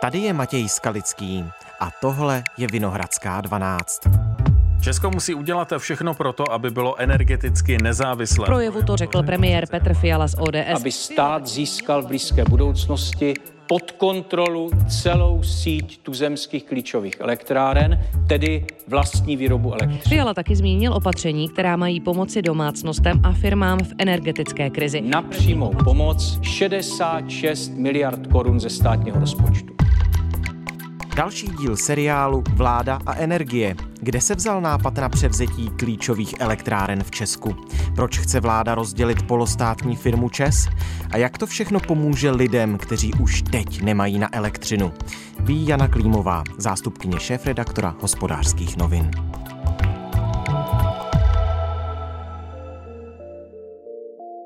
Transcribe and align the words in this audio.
Tady 0.00 0.18
je 0.18 0.32
Matěj 0.32 0.68
Skalický 0.68 1.44
a 1.80 1.90
tohle 2.00 2.42
je 2.58 2.66
Vinohradská 2.66 3.40
12. 3.40 4.00
Česko 4.80 5.10
musí 5.10 5.34
udělat 5.34 5.72
všechno 5.78 6.14
pro 6.14 6.32
to, 6.32 6.52
aby 6.52 6.70
bylo 6.70 7.00
energeticky 7.00 7.78
nezávislé. 7.82 8.46
Projevu 8.46 8.82
to 8.82 8.96
řekl 8.96 9.22
premiér 9.22 9.66
Petr 9.70 9.94
Fiala 9.94 10.28
z 10.28 10.34
ODS. 10.38 10.76
Aby 10.80 10.92
stát 10.92 11.46
získal 11.46 12.02
v 12.02 12.06
blízké 12.06 12.44
budoucnosti 12.44 13.34
pod 13.66 13.90
kontrolu 13.92 14.70
celou 14.88 15.42
síť 15.42 16.02
tuzemských 16.02 16.64
klíčových 16.64 17.20
elektráren, 17.20 18.00
tedy 18.28 18.66
vlastní 18.88 19.36
výrobu 19.36 19.72
elektřiny. 19.72 20.02
Fiala 20.08 20.34
taky 20.34 20.56
zmínil 20.56 20.94
opatření, 20.94 21.48
která 21.48 21.76
mají 21.76 22.00
pomoci 22.00 22.42
domácnostem 22.42 23.20
a 23.24 23.32
firmám 23.32 23.78
v 23.78 23.92
energetické 23.98 24.70
krizi. 24.70 25.00
Na 25.00 25.22
přímou 25.22 25.72
pomoc 25.84 26.38
66 26.42 27.72
miliard 27.74 28.26
korun 28.26 28.60
ze 28.60 28.70
státního 28.70 29.20
rozpočtu. 29.20 29.76
Další 31.16 31.46
díl 31.46 31.76
seriálu 31.76 32.42
Vláda 32.54 32.98
a 33.06 33.14
energie. 33.14 33.76
Kde 34.00 34.20
se 34.20 34.34
vzal 34.34 34.60
nápad 34.60 34.94
na 34.94 35.08
převzetí 35.08 35.70
klíčových 35.70 36.34
elektráren 36.40 37.02
v 37.02 37.10
Česku? 37.10 37.54
Proč 37.94 38.18
chce 38.18 38.40
vláda 38.40 38.74
rozdělit 38.74 39.22
polostátní 39.22 39.96
firmu 39.96 40.28
ČES? 40.28 40.68
A 41.10 41.16
jak 41.16 41.38
to 41.38 41.46
všechno 41.46 41.80
pomůže 41.80 42.30
lidem, 42.30 42.78
kteří 42.78 43.14
už 43.14 43.42
teď 43.42 43.82
nemají 43.82 44.18
na 44.18 44.28
elektřinu? 44.34 44.92
Ví 45.40 45.66
Jana 45.66 45.88
Klímová, 45.88 46.42
zástupkyně 46.58 47.20
šéf-redaktora 47.20 47.96
hospodářských 48.00 48.76
novin. 48.76 49.10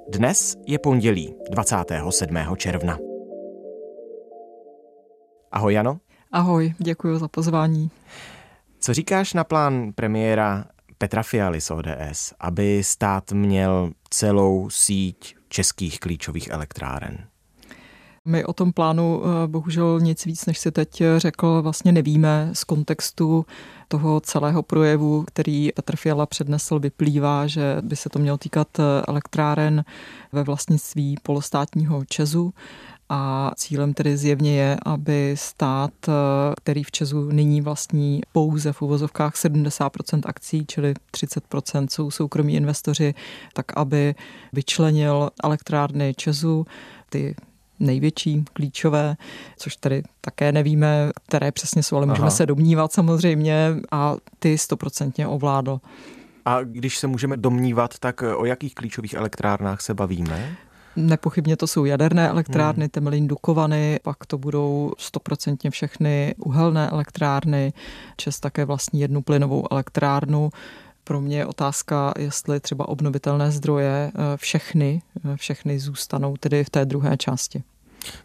Dnes 0.08 0.56
je 0.66 0.78
pondělí 0.78 1.34
27. 1.50 2.36
června. 2.56 2.98
Ahoj 5.52 5.74
Jano. 5.74 6.00
Ahoj, 6.32 6.74
děkuji 6.78 7.18
za 7.18 7.28
pozvání. 7.28 7.90
Co 8.80 8.94
říkáš 8.94 9.34
na 9.34 9.44
plán 9.44 9.92
premiéra 9.92 10.64
Petra 10.98 11.22
Fialy 11.22 11.60
z 11.60 11.70
ODS, 11.70 12.34
aby 12.40 12.84
stát 12.84 13.32
měl 13.32 13.90
celou 14.10 14.70
síť 14.70 15.36
českých 15.48 16.00
klíčových 16.00 16.48
elektráren? 16.50 17.18
My 18.24 18.44
o 18.44 18.52
tom 18.52 18.72
plánu 18.72 19.22
eh, 19.24 19.46
bohužel 19.46 20.00
nic 20.00 20.26
víc, 20.26 20.46
než 20.46 20.58
si 20.58 20.70
teď 20.72 21.02
řekl, 21.16 21.62
vlastně 21.62 21.92
nevíme 21.92 22.50
z 22.52 22.64
kontextu 22.64 23.46
toho 23.88 24.20
celého 24.20 24.62
projevu, 24.62 25.24
který 25.26 25.72
Petr 25.72 25.96
Fiala 25.96 26.26
přednesl, 26.26 26.78
vyplývá, 26.78 27.46
že 27.46 27.76
by 27.80 27.96
se 27.96 28.08
to 28.08 28.18
mělo 28.18 28.38
týkat 28.38 28.78
eh, 28.78 28.82
elektráren 29.08 29.84
ve 30.32 30.42
vlastnictví 30.42 31.16
polostátního 31.22 32.04
Česu 32.04 32.54
a 33.12 33.50
cílem 33.56 33.94
tedy 33.94 34.16
zjevně 34.16 34.56
je, 34.56 34.76
aby 34.84 35.34
stát, 35.38 35.90
eh, 36.08 36.12
který 36.56 36.82
v 36.82 36.90
Česu 36.90 37.30
nyní 37.30 37.60
vlastní 37.60 38.20
pouze 38.32 38.72
v 38.72 38.82
uvozovkách 38.82 39.36
70% 39.36 40.26
akcí, 40.26 40.66
čili 40.66 40.94
30% 41.10 41.92
jsou 41.92 42.10
soukromí 42.10 42.54
investoři, 42.54 43.14
tak 43.52 43.66
aby 43.76 44.14
vyčlenil 44.52 45.30
elektrárny 45.44 46.14
Česu, 46.14 46.66
ty 47.08 47.34
největší, 47.80 48.44
klíčové, 48.52 49.16
což 49.56 49.76
tady 49.76 50.02
také 50.20 50.52
nevíme, 50.52 51.10
které 51.26 51.52
přesně 51.52 51.82
jsou, 51.82 51.96
ale 51.96 52.06
můžeme 52.06 52.26
Aha. 52.26 52.36
se 52.36 52.46
domnívat 52.46 52.92
samozřejmě 52.92 53.74
a 53.90 54.16
ty 54.38 54.58
stoprocentně 54.58 55.26
ovládl. 55.26 55.80
A 56.44 56.62
když 56.62 56.98
se 56.98 57.06
můžeme 57.06 57.36
domnívat, 57.36 57.98
tak 57.98 58.22
o 58.36 58.44
jakých 58.44 58.74
klíčových 58.74 59.14
elektrárnách 59.14 59.80
se 59.80 59.94
bavíme? 59.94 60.56
Nepochybně 60.96 61.56
to 61.56 61.66
jsou 61.66 61.84
jaderné 61.84 62.28
elektrárny, 62.28 62.84
hmm. 62.84 62.90
Temelín 62.90 63.28
Dukovany, 63.28 64.00
pak 64.02 64.26
to 64.26 64.38
budou 64.38 64.92
stoprocentně 64.98 65.70
všechny 65.70 66.34
uhelné 66.38 66.90
elektrárny, 66.90 67.72
Čes 68.16 68.40
také 68.40 68.64
vlastní 68.64 69.00
jednu 69.00 69.22
plynovou 69.22 69.66
elektrárnu. 69.70 70.50
Pro 71.04 71.20
mě 71.20 71.38
je 71.38 71.46
otázka, 71.46 72.12
jestli 72.18 72.60
třeba 72.60 72.88
obnovitelné 72.88 73.50
zdroje 73.50 74.12
eh, 74.14 74.36
všechny, 74.36 75.02
eh, 75.24 75.36
všechny 75.36 75.78
zůstanou 75.78 76.36
tedy 76.36 76.64
v 76.64 76.70
té 76.70 76.84
druhé 76.84 77.16
části. 77.16 77.62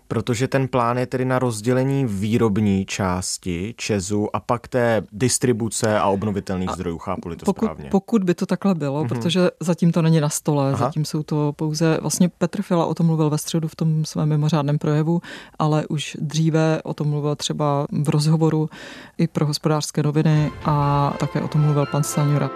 Protože 0.08 0.48
ten 0.48 0.68
plán 0.68 0.98
je 0.98 1.06
tedy 1.06 1.26
na 1.26 1.40
rozdělení 1.40 2.06
výrobní 2.06 2.86
části 2.86 3.74
Česu 3.78 4.36
a 4.36 4.40
pak 4.40 4.68
té 4.68 5.04
distribuce 5.12 6.00
a 6.00 6.06
obnovitelných 6.06 6.70
a 6.70 6.74
zdrojů, 6.74 6.98
chápu 6.98 7.36
to 7.36 7.46
pokud, 7.46 7.66
správně. 7.66 7.90
Pokud 7.90 8.24
by 8.24 8.34
to 8.34 8.46
takhle 8.46 8.76
bylo, 8.76 9.04
mm-hmm. 9.04 9.08
protože 9.08 9.50
zatím 9.60 9.92
to 9.92 10.02
není 10.02 10.22
na 10.22 10.30
stole, 10.30 10.74
Aha. 10.74 10.78
zatím 10.78 11.06
jsou 11.06 11.24
to 11.24 11.54
pouze, 11.56 11.98
vlastně 12.02 12.30
Petr 12.30 12.62
Fila 12.62 12.86
o 12.86 12.94
tom 12.94 13.06
mluvil 13.06 13.30
ve 13.30 13.38
středu 13.38 13.68
v 13.68 13.76
tom 13.76 14.06
svém 14.06 14.30
mimořádném 14.30 14.78
projevu, 14.78 15.22
ale 15.60 15.88
už 15.88 16.18
dříve 16.22 16.82
o 16.84 16.94
tom 16.94 17.08
mluvil 17.08 17.36
třeba 17.36 17.88
v 18.04 18.10
rozhovoru 18.10 18.70
i 19.18 19.28
pro 19.28 19.46
hospodářské 19.46 20.04
noviny 20.04 20.52
a 20.66 21.14
také 21.20 21.42
o 21.42 21.48
tom 21.48 21.62
mluvil 21.62 21.86
pan 21.86 22.04
Staňura. 22.04 22.50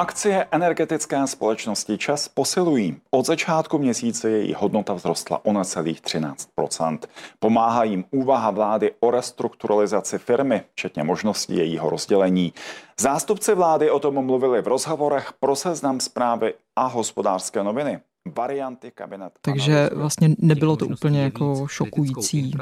Akcie 0.00 0.46
energetické 0.50 1.26
společnosti 1.26 1.98
ČES 1.98 2.28
posilují. 2.28 3.00
Od 3.10 3.26
začátku 3.26 3.78
měsíce 3.78 4.30
její 4.30 4.54
hodnota 4.54 4.94
vzrostla 4.94 5.44
o 5.44 5.52
necelých 5.52 6.02
13% 6.02 6.98
Pomáhá 7.38 7.84
jim 7.84 8.04
úvaha 8.10 8.50
vlády 8.50 8.94
o 9.00 9.10
restrukturalizaci 9.10 10.18
firmy, 10.18 10.62
včetně 10.72 11.04
možnosti 11.04 11.54
jejího 11.54 11.90
rozdělení. 11.90 12.52
Zástupci 13.00 13.54
vlády 13.54 13.90
o 13.90 13.98
tom 13.98 14.26
mluvili 14.26 14.62
v 14.62 14.66
rozhovorech 14.66 15.32
pro 15.40 15.56
seznam 15.56 16.00
zprávy 16.00 16.54
a 16.76 16.86
hospodářské 16.86 17.64
noviny 17.64 18.00
varianty 18.36 18.90
kabinet. 18.94 19.32
Takže 19.40 19.90
vlastně 19.94 20.30
nebylo 20.38 20.76
to 20.76 20.86
úplně 20.86 21.22
jako 21.22 21.66
šokující 21.68 22.54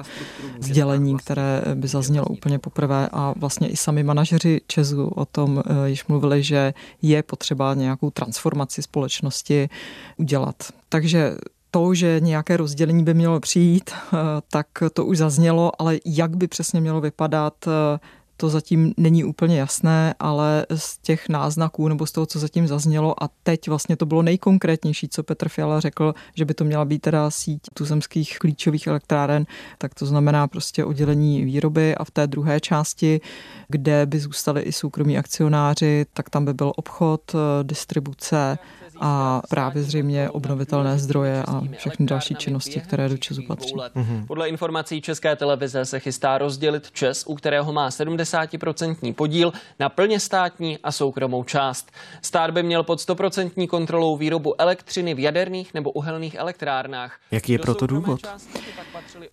sdělení, 0.60 1.16
které 1.16 1.62
by 1.75 1.88
zaznělo 1.88 2.27
úplně 2.27 2.59
poprvé 2.59 3.09
a 3.12 3.34
vlastně 3.37 3.69
i 3.69 3.77
sami 3.77 4.03
manažeři 4.03 4.60
Česu 4.66 5.09
o 5.09 5.25
tom 5.25 5.62
eh, 5.66 5.88
již 5.88 6.06
mluvili, 6.06 6.43
že 6.43 6.75
je 7.03 7.22
potřeba 7.22 7.75
nějakou 7.75 8.10
transformaci 8.10 8.82
společnosti 8.82 9.69
udělat. 10.16 10.56
Takže 10.88 11.37
to, 11.71 11.94
že 11.94 12.21
nějaké 12.21 12.56
rozdělení 12.56 13.04
by 13.04 13.15
mělo 13.15 13.41
přijít, 13.41 13.91
eh, 13.91 14.16
tak 14.50 14.66
to 14.93 15.04
už 15.04 15.19
zaznělo, 15.19 15.72
ale 15.78 15.98
jak 16.04 16.37
by 16.37 16.47
přesně 16.47 16.81
mělo 16.81 17.00
vypadat, 17.00 17.54
eh, 17.69 17.98
to 18.37 18.49
zatím 18.49 18.95
není 18.97 19.25
úplně 19.25 19.59
jasné, 19.59 20.15
ale 20.19 20.67
z 20.75 20.99
těch 20.99 21.29
náznaků 21.29 21.89
nebo 21.89 22.07
z 22.07 22.13
toho, 22.13 22.27
co 22.27 22.39
zatím 22.39 22.67
zaznělo 22.67 23.23
a 23.23 23.29
teď 23.43 23.69
vlastně 23.69 23.97
to 23.97 24.07
bylo 24.07 24.23
nejkonkrétnější, 24.23 25.09
co 25.09 25.23
Petr 25.23 25.49
Fiala 25.49 25.81
řekl, 25.81 26.15
že 26.35 26.45
by 26.45 26.55
to 26.55 26.65
měla 26.65 26.85
být 26.85 26.99
teda 26.99 27.31
síť 27.31 27.61
tuzemských 27.75 28.39
klíčových 28.39 28.87
elektráren, 28.87 29.47
tak 29.79 29.95
to 29.95 30.07
znamená 30.07 30.49
prostě 30.49 30.85
oddělení 30.85 31.45
výroby 31.45 31.95
a 31.95 32.05
v 32.05 32.11
té 32.11 32.27
druhé 32.27 32.61
části, 32.61 33.21
kde 33.69 34.07
by 34.07 34.19
zůstali 34.19 34.63
i 34.63 34.73
soukromí 34.73 35.19
akcionáři, 35.19 36.07
tak 36.13 36.31
tam 36.31 36.45
by 36.45 36.55
byl 36.55 36.73
obchod, 36.77 37.33
distribuce, 37.63 38.59
a 39.01 39.43
právě 39.49 39.83
zřejmě 39.83 40.31
obnovitelné 40.31 40.99
zdroje 40.99 41.43
a 41.49 41.62
všechny 41.77 42.07
další 42.07 42.34
činnosti, 42.34 42.81
které 42.81 43.09
do 43.09 43.17
Česu 43.19 43.43
patří. 43.47 43.75
Mm-hmm. 43.75 44.27
Podle 44.27 44.49
informací 44.49 45.01
České 45.01 45.37
televize 45.37 45.84
se 45.84 46.01
chystá 46.01 46.39
rozdělit 46.39 46.91
Čes, 46.91 47.25
u 47.27 47.34
kterého 47.34 47.73
má 47.73 47.89
70% 47.89 49.15
podíl 49.15 49.53
na 49.81 49.89
plně 49.89 50.21
státní 50.21 50.79
a 50.79 50.93
soukromou 50.93 51.45
část. 51.45 51.93
Stát 52.23 52.51
by 52.51 52.62
měl 52.62 52.83
pod 52.83 52.99
100% 52.99 53.67
kontrolou 53.67 54.17
výrobu 54.17 54.61
elektřiny 54.61 55.15
v 55.15 55.19
jaderných 55.19 55.75
nebo 55.75 55.91
uhelných 55.91 56.34
elektrárnách. 56.34 57.19
Jaký 57.31 57.53
je 57.53 57.59
proto 57.59 57.87
důvod? 57.87 58.21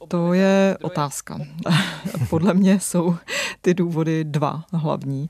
To 0.07 0.33
je 0.33 0.77
otázka. 0.81 1.39
Podle 2.29 2.53
mě 2.53 2.79
jsou 2.79 3.15
ty 3.61 3.73
důvody 3.73 4.23
dva 4.23 4.63
hlavní. 4.73 5.29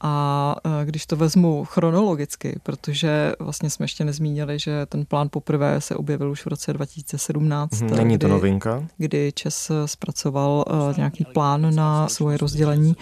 A 0.00 0.56
e, 0.82 0.84
když 0.84 1.06
to 1.06 1.16
vezmu 1.16 1.64
chronologicky, 1.64 2.60
protože 2.62 3.32
vlastně 3.38 3.70
jsme 3.70 3.84
ještě 3.84 4.04
nezmínili, 4.04 4.58
že 4.58 4.86
ten 4.86 5.04
plán 5.04 5.28
poprvé 5.30 5.80
se 5.80 5.96
objevil 5.96 6.30
už 6.30 6.42
v 6.42 6.46
roce 6.46 6.72
2017. 6.72 7.80
Mhm, 7.80 7.96
není 7.96 8.14
kdy, 8.14 8.18
to 8.18 8.28
novinka? 8.28 8.84
Kdy 8.96 9.32
Čes 9.32 9.70
zpracoval 9.86 10.64
e, 10.68 10.94
nějaký 10.96 11.24
plán 11.24 11.74
na 11.74 12.08
svoje 12.08 12.36
rozdělení, 12.36 12.96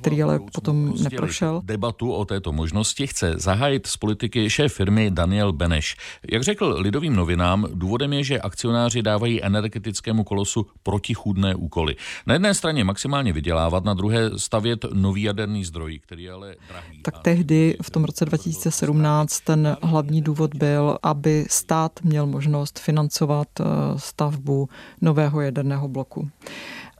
který 0.00 0.22
ale 0.22 0.40
potom 0.54 0.94
neprošel. 1.02 1.60
Debatu 1.64 2.12
o 2.12 2.24
této 2.24 2.52
možnosti 2.52 3.06
chce 3.06 3.34
zahájit 3.36 3.86
z 3.86 3.96
politiky 3.96 4.50
šéf 4.50 4.74
firmy 4.74 5.10
Daniel 5.10 5.52
Beneš. 5.52 5.96
Jak 6.30 6.42
řekl 6.42 6.76
lidovým 6.78 7.16
novinám, 7.16 7.66
důvodem 7.74 8.12
je, 8.12 8.24
že 8.24 8.40
akcionáři 8.40 9.02
dávají 9.02 9.44
energetickému 9.44 10.24
kolosu 10.24 10.66
protichůdné 10.82 11.54
úkoly. 11.54 11.96
Na 12.26 12.34
jedné 12.34 12.54
straně 12.54 12.84
maximálně 12.84 13.32
vydělávat, 13.32 13.84
na 13.84 13.94
druhé 13.94 14.38
stavět 14.38 14.84
nový 14.92 15.22
jaderný 15.22 15.64
zdroj, 15.64 15.98
který 15.98 16.30
ale 16.30 16.54
drahý. 16.68 17.02
Tak 17.02 17.18
tehdy 17.18 17.76
v 17.82 17.90
tom 17.90 18.04
roce 18.04 18.24
2017 18.24 19.40
ten 19.40 19.76
hlavní 19.82 20.22
důvod 20.22 20.54
byl, 20.54 20.98
aby 21.02 21.46
stát 21.48 21.92
měl 22.02 22.26
možnost 22.26 22.78
financovat 22.78 23.48
eh, 23.60 23.64
stavbu 23.96 24.68
nového 25.00 25.40
jaderného 25.40 25.88
bloku. 25.88 26.30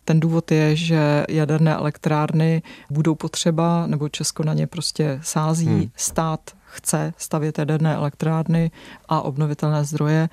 Ten 0.04 0.20
důvod 0.20 0.50
je, 0.50 0.76
že 0.76 1.24
jaderné 1.28 1.74
elektrárny 1.74 2.62
budou 2.90 3.14
potřeba, 3.14 3.86
nebo 3.86 4.08
Česko 4.08 4.42
na 4.42 4.54
ně 4.54 4.66
prostě 4.66 5.20
sází. 5.22 5.66
Hmm. 5.66 5.90
Stát 5.96 6.40
chce 6.64 7.14
stavět 7.16 7.58
jaderné 7.58 7.94
elektrárny 7.94 8.70
a 9.08 9.20
obnovitelné 9.22 9.84
zdroje 9.84 10.28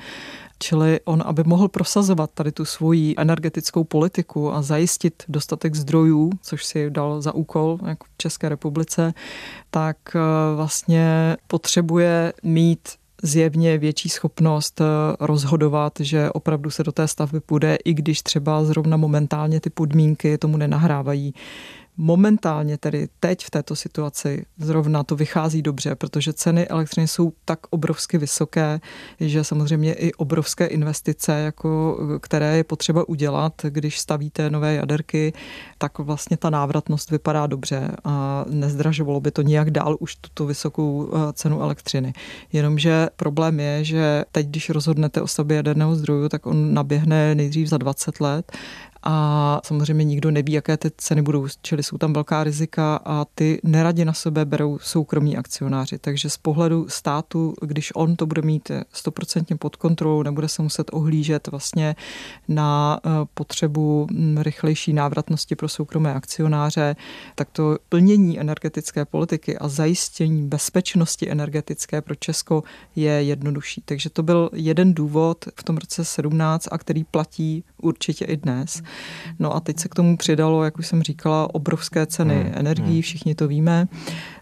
Čili 0.59 0.99
on, 1.05 1.23
aby 1.25 1.43
mohl 1.43 1.67
prosazovat 1.67 2.31
tady 2.33 2.51
tu 2.51 2.65
svoji 2.65 3.13
energetickou 3.17 3.83
politiku 3.83 4.53
a 4.53 4.61
zajistit 4.61 5.23
dostatek 5.27 5.75
zdrojů, 5.75 6.29
což 6.41 6.65
si 6.65 6.89
dal 6.89 7.21
za 7.21 7.35
úkol 7.35 7.79
jako 7.85 8.05
v 8.05 8.17
České 8.17 8.49
republice, 8.49 9.13
tak 9.69 9.97
eh, 10.15 10.19
vlastně 10.55 11.37
potřebuje 11.47 12.33
mít 12.43 12.89
zjevně 13.23 13.77
větší 13.77 14.09
schopnost 14.09 14.81
eh, 14.81 14.85
rozhodovat, 15.19 15.93
že 15.99 16.29
opravdu 16.31 16.69
se 16.69 16.83
do 16.83 16.91
té 16.91 17.07
stavby 17.07 17.39
půjde, 17.39 17.77
i 17.85 17.93
když 17.93 18.21
třeba 18.21 18.63
zrovna 18.63 18.97
momentálně 18.97 19.59
ty 19.59 19.69
podmínky 19.69 20.37
tomu 20.37 20.57
nenahrávají. 20.57 21.33
Momentálně 21.99 22.77
tedy 22.77 23.07
teď 23.19 23.45
v 23.45 23.49
této 23.49 23.75
situaci 23.75 24.45
zrovna 24.57 25.03
to 25.03 25.15
vychází 25.15 25.61
dobře, 25.61 25.95
protože 25.95 26.33
ceny 26.33 26.67
elektřiny 26.67 27.07
jsou 27.07 27.33
tak 27.45 27.59
obrovsky 27.69 28.17
vysoké, 28.17 28.79
že 29.19 29.43
samozřejmě 29.43 29.93
i 29.93 30.13
obrovské 30.13 30.65
investice, 30.65 31.31
jako, 31.31 31.99
které 32.21 32.57
je 32.57 32.63
potřeba 32.63 33.09
udělat, 33.09 33.53
když 33.69 33.99
stavíte 33.99 34.49
nové 34.49 34.73
jaderky, 34.73 35.33
tak 35.77 35.99
vlastně 35.99 36.37
ta 36.37 36.49
návratnost 36.49 37.11
vypadá 37.11 37.47
dobře 37.47 37.91
a 38.03 38.45
nezdražovalo 38.49 39.19
by 39.19 39.31
to 39.31 39.41
nijak 39.41 39.71
dál 39.71 39.97
už 39.99 40.15
tuto 40.15 40.45
vysokou 40.45 41.09
eh, 41.13 41.33
cenu 41.33 41.61
elektřiny. 41.61 42.13
Jenomže 42.53 43.07
problém 43.15 43.59
je, 43.59 43.83
že 43.83 44.25
teď, 44.31 44.47
když 44.47 44.69
rozhodnete 44.69 45.21
o 45.21 45.27
stavbě 45.27 45.57
jaderného 45.57 45.95
zdroju, 45.95 46.29
tak 46.29 46.45
on 46.45 46.73
naběhne 46.73 47.35
nejdřív 47.35 47.67
za 47.67 47.77
20 47.77 48.19
let 48.19 48.51
a 49.03 49.61
samozřejmě 49.63 50.03
nikdo 50.03 50.31
neví, 50.31 50.53
jaké 50.53 50.77
ty 50.77 50.91
ceny 50.97 51.21
budou, 51.21 51.47
čili 51.61 51.83
jsou 51.83 51.97
tam 51.97 52.13
velká 52.13 52.43
rizika 52.43 52.95
a 53.05 53.25
ty 53.35 53.59
neradě 53.63 54.05
na 54.05 54.13
sebe 54.13 54.45
berou 54.45 54.79
soukromí 54.79 55.37
akcionáři. 55.37 55.97
Takže 55.97 56.29
z 56.29 56.37
pohledu 56.37 56.85
státu, 56.89 57.53
když 57.61 57.91
on 57.95 58.15
to 58.15 58.25
bude 58.25 58.41
mít 58.41 58.71
stoprocentně 58.93 59.55
pod 59.55 59.75
kontrolou, 59.75 60.23
nebude 60.23 60.47
se 60.47 60.61
muset 60.61 60.89
ohlížet 60.93 61.47
vlastně 61.47 61.95
na 62.47 62.99
eh, 63.05 63.09
potřebu 63.33 64.07
hm, 64.11 64.37
rychlejší 64.37 64.93
návratnosti 64.93 65.55
pro 65.55 65.69
soukromé 65.69 66.13
akcionáře, 66.13 66.95
tak 67.35 67.49
to 67.51 67.77
plnění 67.89 68.39
energetické 68.39 69.05
politiky 69.05 69.57
a 69.57 69.67
zajištění 69.67 70.47
bezpečnosti 70.47 71.31
energetické 71.31 72.01
pro 72.01 72.15
Česko 72.15 72.63
je 72.95 73.11
jednodušší. 73.11 73.81
Takže 73.85 74.09
to 74.09 74.23
byl 74.23 74.49
jeden 74.53 74.93
důvod 74.93 75.45
v 75.59 75.63
tom 75.63 75.77
roce 75.77 76.05
17 76.05 76.67
a 76.71 76.77
který 76.77 77.03
platí 77.03 77.63
určitě 77.81 78.25
i 78.25 78.37
dnes. 78.37 78.81
No 79.39 79.55
a 79.55 79.59
teď 79.59 79.79
se 79.79 79.87
k 79.87 79.95
tomu 79.95 80.17
přidalo, 80.17 80.63
jak 80.63 80.79
už 80.79 80.87
jsem 80.87 81.03
říkala, 81.03 81.55
obrovské 81.55 82.05
ceny 82.05 82.43
hmm. 82.43 82.53
energií, 82.55 82.93
hmm. 82.93 83.01
všichni 83.01 83.35
to 83.35 83.47
víme. 83.47 83.87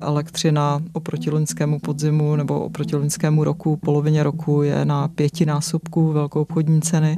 Elektřina 0.01 0.81
oproti 0.93 1.29
loňskému 1.29 1.79
podzimu 1.79 2.35
nebo 2.35 2.59
oproti 2.59 2.95
loňskému 2.95 3.43
roku, 3.43 3.77
polovině 3.77 4.23
roku 4.23 4.61
je 4.61 4.85
na 4.85 5.07
pětinásobku 5.07 6.11
velkou 6.11 6.41
obchodní 6.41 6.81
ceny, 6.81 7.17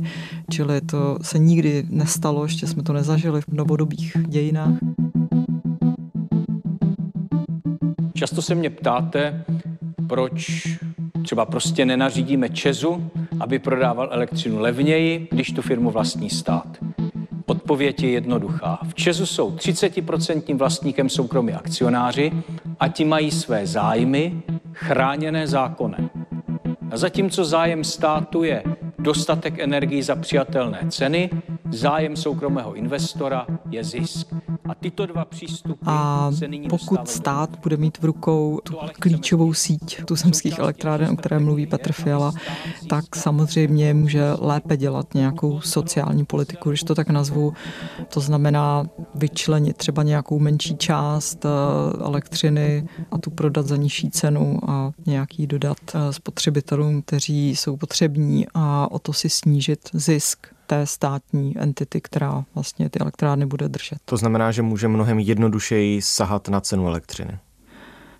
čili 0.52 0.81
to 0.81 1.18
se 1.22 1.40
nikdy 1.40 1.86
nestalo, 1.90 2.44
ještě 2.44 2.68
jsme 2.68 2.84
to 2.84 2.94
nezažili 2.94 3.42
v 3.42 3.48
novodobých 3.48 4.18
dějinách. 4.28 4.74
Často 8.14 8.42
se 8.42 8.56
mě 8.56 8.69
ptáte, 8.69 9.46
proč 10.08 10.68
třeba 11.28 11.46
prostě 11.46 11.86
nenařídíme 11.86 12.50
Česu, 12.50 13.12
aby 13.40 13.60
prodával 13.60 14.10
elektřinu 14.12 14.60
levněji, 14.60 15.28
když 15.32 15.52
tu 15.52 15.62
firmu 15.62 15.92
vlastní 15.92 16.30
stát. 16.30 16.68
Odpověď 17.46 18.04
je 18.04 18.10
jednoduchá. 18.10 18.80
V 18.88 18.94
Česu 18.94 19.26
jsou 19.26 19.52
30% 19.52 20.58
vlastníkem 20.58 21.10
soukromí 21.10 21.54
akcionáři 21.54 22.32
a 22.80 22.88
ti 22.88 23.06
mají 23.06 23.32
své 23.32 23.68
zájmy 23.68 24.42
chráněné 24.74 25.48
zákonem. 25.48 26.10
A 26.92 26.98
zatímco 26.98 27.46
zájem 27.46 27.84
státu 27.84 28.44
je 28.44 28.64
dostatek 29.00 29.60
energii 29.60 30.04
za 30.04 30.16
přijatelné 30.16 30.80
ceny, 30.90 31.30
zájem 31.72 32.16
soukromého 32.16 32.74
investora 32.74 33.48
je 33.70 33.84
zisk. 33.84 34.34
A 34.69 34.75
tyto 34.75 35.06
dva 35.06 35.25
přístupy 35.25 35.80
a 35.86 36.31
pokud 36.69 37.08
stát 37.08 37.60
bude 37.64 37.78
mít 37.78 37.98
v 37.98 38.06
rukou 38.06 38.60
tu 38.64 38.75
klíčovou 39.00 39.54
síť 39.54 40.06
tuzemských 40.06 40.60
elektráren, 40.60 41.10
o 41.10 41.16
které 41.16 41.40
mluví 41.40 41.68
Petr 41.68 41.92
Fiala, 41.92 42.31
tak 42.90 43.16
samozřejmě 43.16 43.94
může 43.94 44.24
lépe 44.40 44.78
dělat 44.78 45.14
nějakou 45.14 45.62
sociální 45.62 46.25
politiku, 46.25 46.69
když 46.69 46.84
to 46.84 46.96
tak 46.96 47.10
nazvu. 47.10 47.54
To 48.14 48.19
znamená 48.19 48.90
vyčlenit 49.16 49.78
třeba 49.78 50.04
nějakou 50.04 50.40
menší 50.40 50.78
část 50.78 51.46
eh, 51.46 51.50
elektřiny 52.04 52.88
a 53.12 53.18
tu 53.18 53.30
prodat 53.30 53.68
za 53.68 53.75
nižší 53.75 54.12
cenu 54.12 54.60
a 54.68 54.92
nějaký 55.06 55.48
dodat 55.48 55.78
eh, 55.94 56.14
spotřebitelům, 56.14 57.02
kteří 57.02 57.56
jsou 57.56 57.78
potřební 57.78 58.48
a 58.54 58.92
o 58.92 59.00
to 59.00 59.14
si 59.14 59.30
snížit 59.30 59.90
zisk 59.94 60.56
té 60.68 60.86
státní 60.86 61.58
entity, 61.58 62.02
která 62.02 62.44
vlastně 62.56 62.90
ty 62.90 63.00
elektrárny 63.00 63.46
bude 63.46 63.69
držet. 63.69 63.98
To 64.06 64.18
znamená, 64.18 64.52
že 64.52 64.62
může 64.62 64.88
mnohem 64.88 65.19
jednodušeji 65.19 66.02
sahat 66.02 66.48
na 66.48 66.62
cenu 66.62 66.88
elektřiny. 66.88 67.40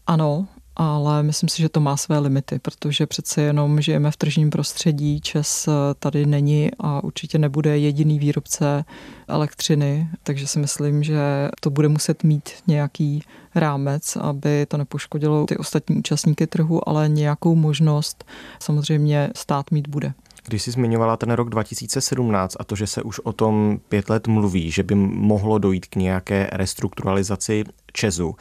Ano, 0.08 0.48
ale 0.76 1.24
myslím 1.24 1.50
si, 1.50 1.62
že 1.62 1.70
to 1.70 1.80
má 1.80 1.98
své 1.98 2.20
limity, 2.20 2.60
protože 2.60 3.06
přece 3.06 3.42
jenom 3.42 3.82
žijeme 3.82 4.12
v 4.12 4.18
tržním 4.18 4.50
prostředí, 4.50 5.22
Čes 5.22 5.70
tady 6.00 6.26
není 6.26 6.72
a 6.80 7.04
určitě 7.04 7.38
nebude 7.38 7.78
jediný 7.78 8.20
výrobce 8.20 8.86
elektřiny, 9.28 10.10
takže 10.24 10.48
si 10.48 10.60
myslím, 10.60 11.04
že 11.04 11.50
to 11.62 11.70
bude 11.70 11.88
muset 11.88 12.24
mít 12.24 12.50
nějaký 12.68 13.24
rámec, 13.56 14.16
aby 14.16 14.66
to 14.66 14.78
nepoškodilo 14.78 15.46
ty 15.46 15.58
ostatní 15.58 15.98
účastníky 15.98 16.48
trhu, 16.48 16.90
ale 16.90 17.10
nějakou 17.10 17.56
možnost 17.56 18.26
samozřejmě 18.60 19.30
stát 19.36 19.72
mít 19.72 19.88
bude. 19.88 20.14
Když 20.48 20.62
jsi 20.62 20.72
zmiňovala 20.72 21.18
ten 21.18 21.32
rok 21.32 21.50
2017 21.50 22.56
a 22.60 22.64
to, 22.64 22.76
že 22.76 22.88
se 22.88 23.02
už 23.04 23.20
o 23.20 23.34
tom 23.34 23.80
pět 23.90 24.10
let 24.10 24.28
mluví, 24.28 24.72
že 24.72 24.84
by 24.84 24.96
mohlo 24.96 25.58
dojít 25.58 25.86
k 25.86 25.96
nějaké 25.96 26.50
restrukturalizaci 26.52 27.64
Česu, 27.94 28.36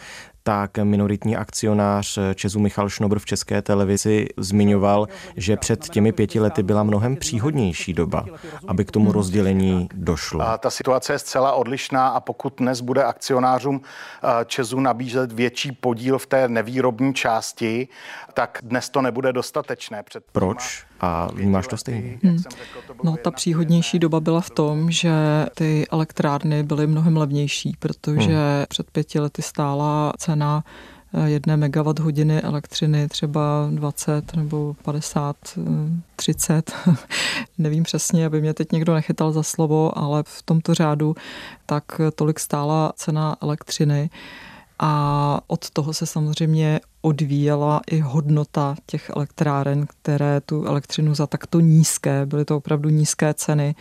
tak 0.47 0.79
minoritní 0.79 1.37
akcionář 1.37 2.19
Česu 2.35 2.61
Michal 2.61 2.89
Šnobr 2.89 3.19
v 3.19 3.25
České 3.25 3.63
televizi 3.63 4.27
zmiňoval, 4.37 5.09
že 5.37 5.57
před 5.57 5.89
těmi 5.89 6.13
pěti 6.13 6.41
lety 6.41 6.63
byla 6.63 6.83
mnohem 6.83 7.17
příhodnější 7.17 7.93
doba, 7.93 8.25
aby 8.69 8.85
k 8.85 8.91
tomu 8.91 9.13
rozdělení 9.13 9.89
došlo. 9.95 10.43
A 10.43 10.59
ta 10.59 10.71
situace 10.71 11.13
je 11.13 11.19
zcela 11.19 11.53
odlišná 11.53 12.09
a 12.09 12.21
pokud 12.21 12.55
dnes 12.57 12.81
bude 12.81 13.05
akcionářům 13.05 13.81
eh, 13.81 14.45
Česu 14.45 14.81
nabízet 14.81 15.33
větší 15.33 15.73
podíl 15.73 16.19
v 16.19 16.27
té 16.27 16.49
nevýrobní 16.49 17.15
části, 17.15 17.89
tak 18.35 18.59
dnes 18.63 18.89
to 18.89 19.03
nebude 19.03 19.33
dostatečné. 19.33 20.03
Před 20.03 20.25
Proč? 20.33 20.87
A 21.01 21.29
vnímáš 21.35 21.67
to 21.67 21.77
stejně? 21.77 22.19
Hmm. 22.23 22.39
No, 23.03 23.17
ta 23.17 23.31
příhodnější 23.31 23.99
doba 23.99 24.21
byla 24.21 24.41
v 24.41 24.51
tom, 24.51 24.91
že 24.91 25.13
ty 25.55 25.87
elektrárny 25.93 26.63
byly 26.63 26.87
mnohem 26.87 27.17
levnější, 27.17 27.77
protože 27.79 28.33
hmm. 28.33 28.65
před 28.69 28.91
pěti 28.91 29.21
lety 29.21 29.43
stála 29.43 30.13
cena 30.19 30.65
eh, 31.15 31.31
jedné 31.31 31.57
megawatt 31.57 31.99
hodiny 31.99 32.43
elektřiny 32.43 33.09
třeba 33.09 33.69
20 33.71 34.37
nebo 34.37 34.77
50, 34.83 35.37
30, 36.17 36.73
eh, 36.89 36.95
nevím 37.59 37.83
přesně, 37.83 38.27
aby 38.27 38.41
mě 38.41 38.55
teď 38.55 38.73
někdo 38.73 38.95
nechytal 38.95 39.33
za 39.33 39.43
slovo, 39.43 39.99
ale 39.99 40.23
v 40.23 40.43
tomto 40.43 40.75
řádu 40.75 41.15
tak 41.67 41.85
tolik 42.15 42.41
stála 42.41 42.93
cena 42.97 43.37
elektřiny 43.43 44.11
a 44.79 45.41
od 45.47 45.71
toho 45.71 45.95
se 45.95 46.07
samozřejmě 46.07 46.81
odvíjela 47.01 47.81
i 47.87 48.01
hodnota 48.01 48.77
těch 48.87 49.11
elektráren, 49.17 49.87
které 49.87 50.41
tu 50.41 50.65
elektřinu 50.65 51.15
za 51.15 51.27
takto 51.27 51.61
nízké, 51.61 52.27
byly 52.27 52.45
to 52.45 52.57
opravdu 52.57 52.89
nízké 52.89 53.35
ceny. 53.35 53.75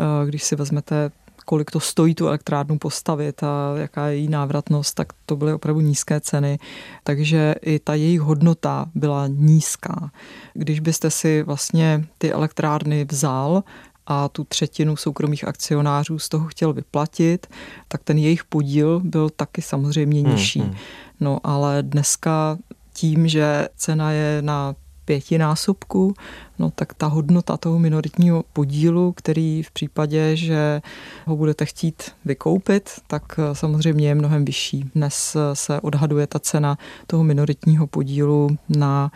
Eh, 0.00 0.26
když 0.26 0.42
si 0.42 0.56
vezmete 0.56 1.10
kolik 1.48 1.70
to 1.70 1.80
stojí 1.80 2.14
tu 2.14 2.26
elektrárnu 2.26 2.78
postavit 2.78 3.42
a 3.42 3.72
jaká 3.76 4.06
je 4.06 4.16
její 4.16 4.28
návratnost, 4.28 4.94
tak 4.94 5.12
to 5.26 5.36
byly 5.36 5.52
opravdu 5.52 5.80
nízké 5.80 6.20
ceny. 6.20 6.58
Takže 7.04 7.54
i 7.62 7.78
ta 7.78 7.94
jejich 7.94 8.20
hodnota 8.20 8.86
byla 8.94 9.26
nízká. 9.26 10.10
Když 10.54 10.80
byste 10.80 11.10
si 11.10 11.42
vlastně 11.42 12.04
ty 12.18 12.32
elektrárny 12.32 13.04
vzal 13.04 13.62
a 14.08 14.28
tu 14.28 14.44
třetinu 14.44 14.96
soukromých 14.96 15.48
akcionářů 15.48 16.18
z 16.18 16.28
toho 16.28 16.46
chtěl 16.46 16.72
vyplatit, 16.72 17.46
tak 17.88 18.02
ten 18.04 18.18
jejich 18.18 18.44
podíl 18.44 19.00
byl 19.04 19.30
taky 19.30 19.62
samozřejmě 19.62 20.20
hmm, 20.20 20.30
nižší. 20.30 20.60
Hmm, 20.60 20.68
hmm. 20.68 20.78
No 21.20 21.38
ale 21.44 21.82
dneska 21.82 22.58
tím, 22.92 23.28
že 23.28 23.68
cena 23.76 24.12
je 24.12 24.42
na 24.42 24.74
pětinásobku, 25.04 26.14
no 26.58 26.70
tak 26.70 26.94
ta 26.94 27.06
hodnota 27.06 27.56
toho 27.56 27.78
minoritního 27.78 28.44
podílu, 28.52 29.12
který 29.12 29.62
v 29.62 29.70
případě, 29.70 30.36
že 30.36 30.82
ho 31.26 31.36
budete 31.36 31.64
chtít 31.64 32.02
vykoupit, 32.24 32.90
tak 33.06 33.40
samozřejmě 33.52 34.08
je 34.08 34.14
mnohem 34.14 34.44
vyšší. 34.44 34.90
Dnes 34.94 35.36
se 35.52 35.80
odhaduje 35.80 36.26
ta 36.26 36.38
cena 36.38 36.78
toho 37.06 37.24
minoritního 37.24 37.86
podílu 37.86 38.56
na 38.68 39.10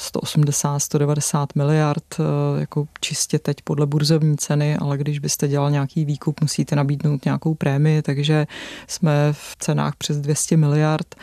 180-190 0.00 1.46
miliard, 1.54 2.04
eh, 2.18 2.60
jako 2.60 2.88
čistě 3.00 3.38
teď 3.38 3.56
podle 3.64 3.86
burzovní 3.86 4.36
ceny, 4.36 4.76
ale 4.76 4.98
když 4.98 5.18
byste 5.18 5.48
dělal 5.48 5.70
nějaký 5.70 6.04
výkup, 6.04 6.40
musíte 6.40 6.76
nabídnout 6.76 7.24
nějakou 7.24 7.54
prémii, 7.54 8.02
takže 8.02 8.46
jsme 8.86 9.32
v 9.32 9.56
cenách 9.58 9.96
přes 9.96 10.20
200 10.20 10.56
miliard 10.56 11.14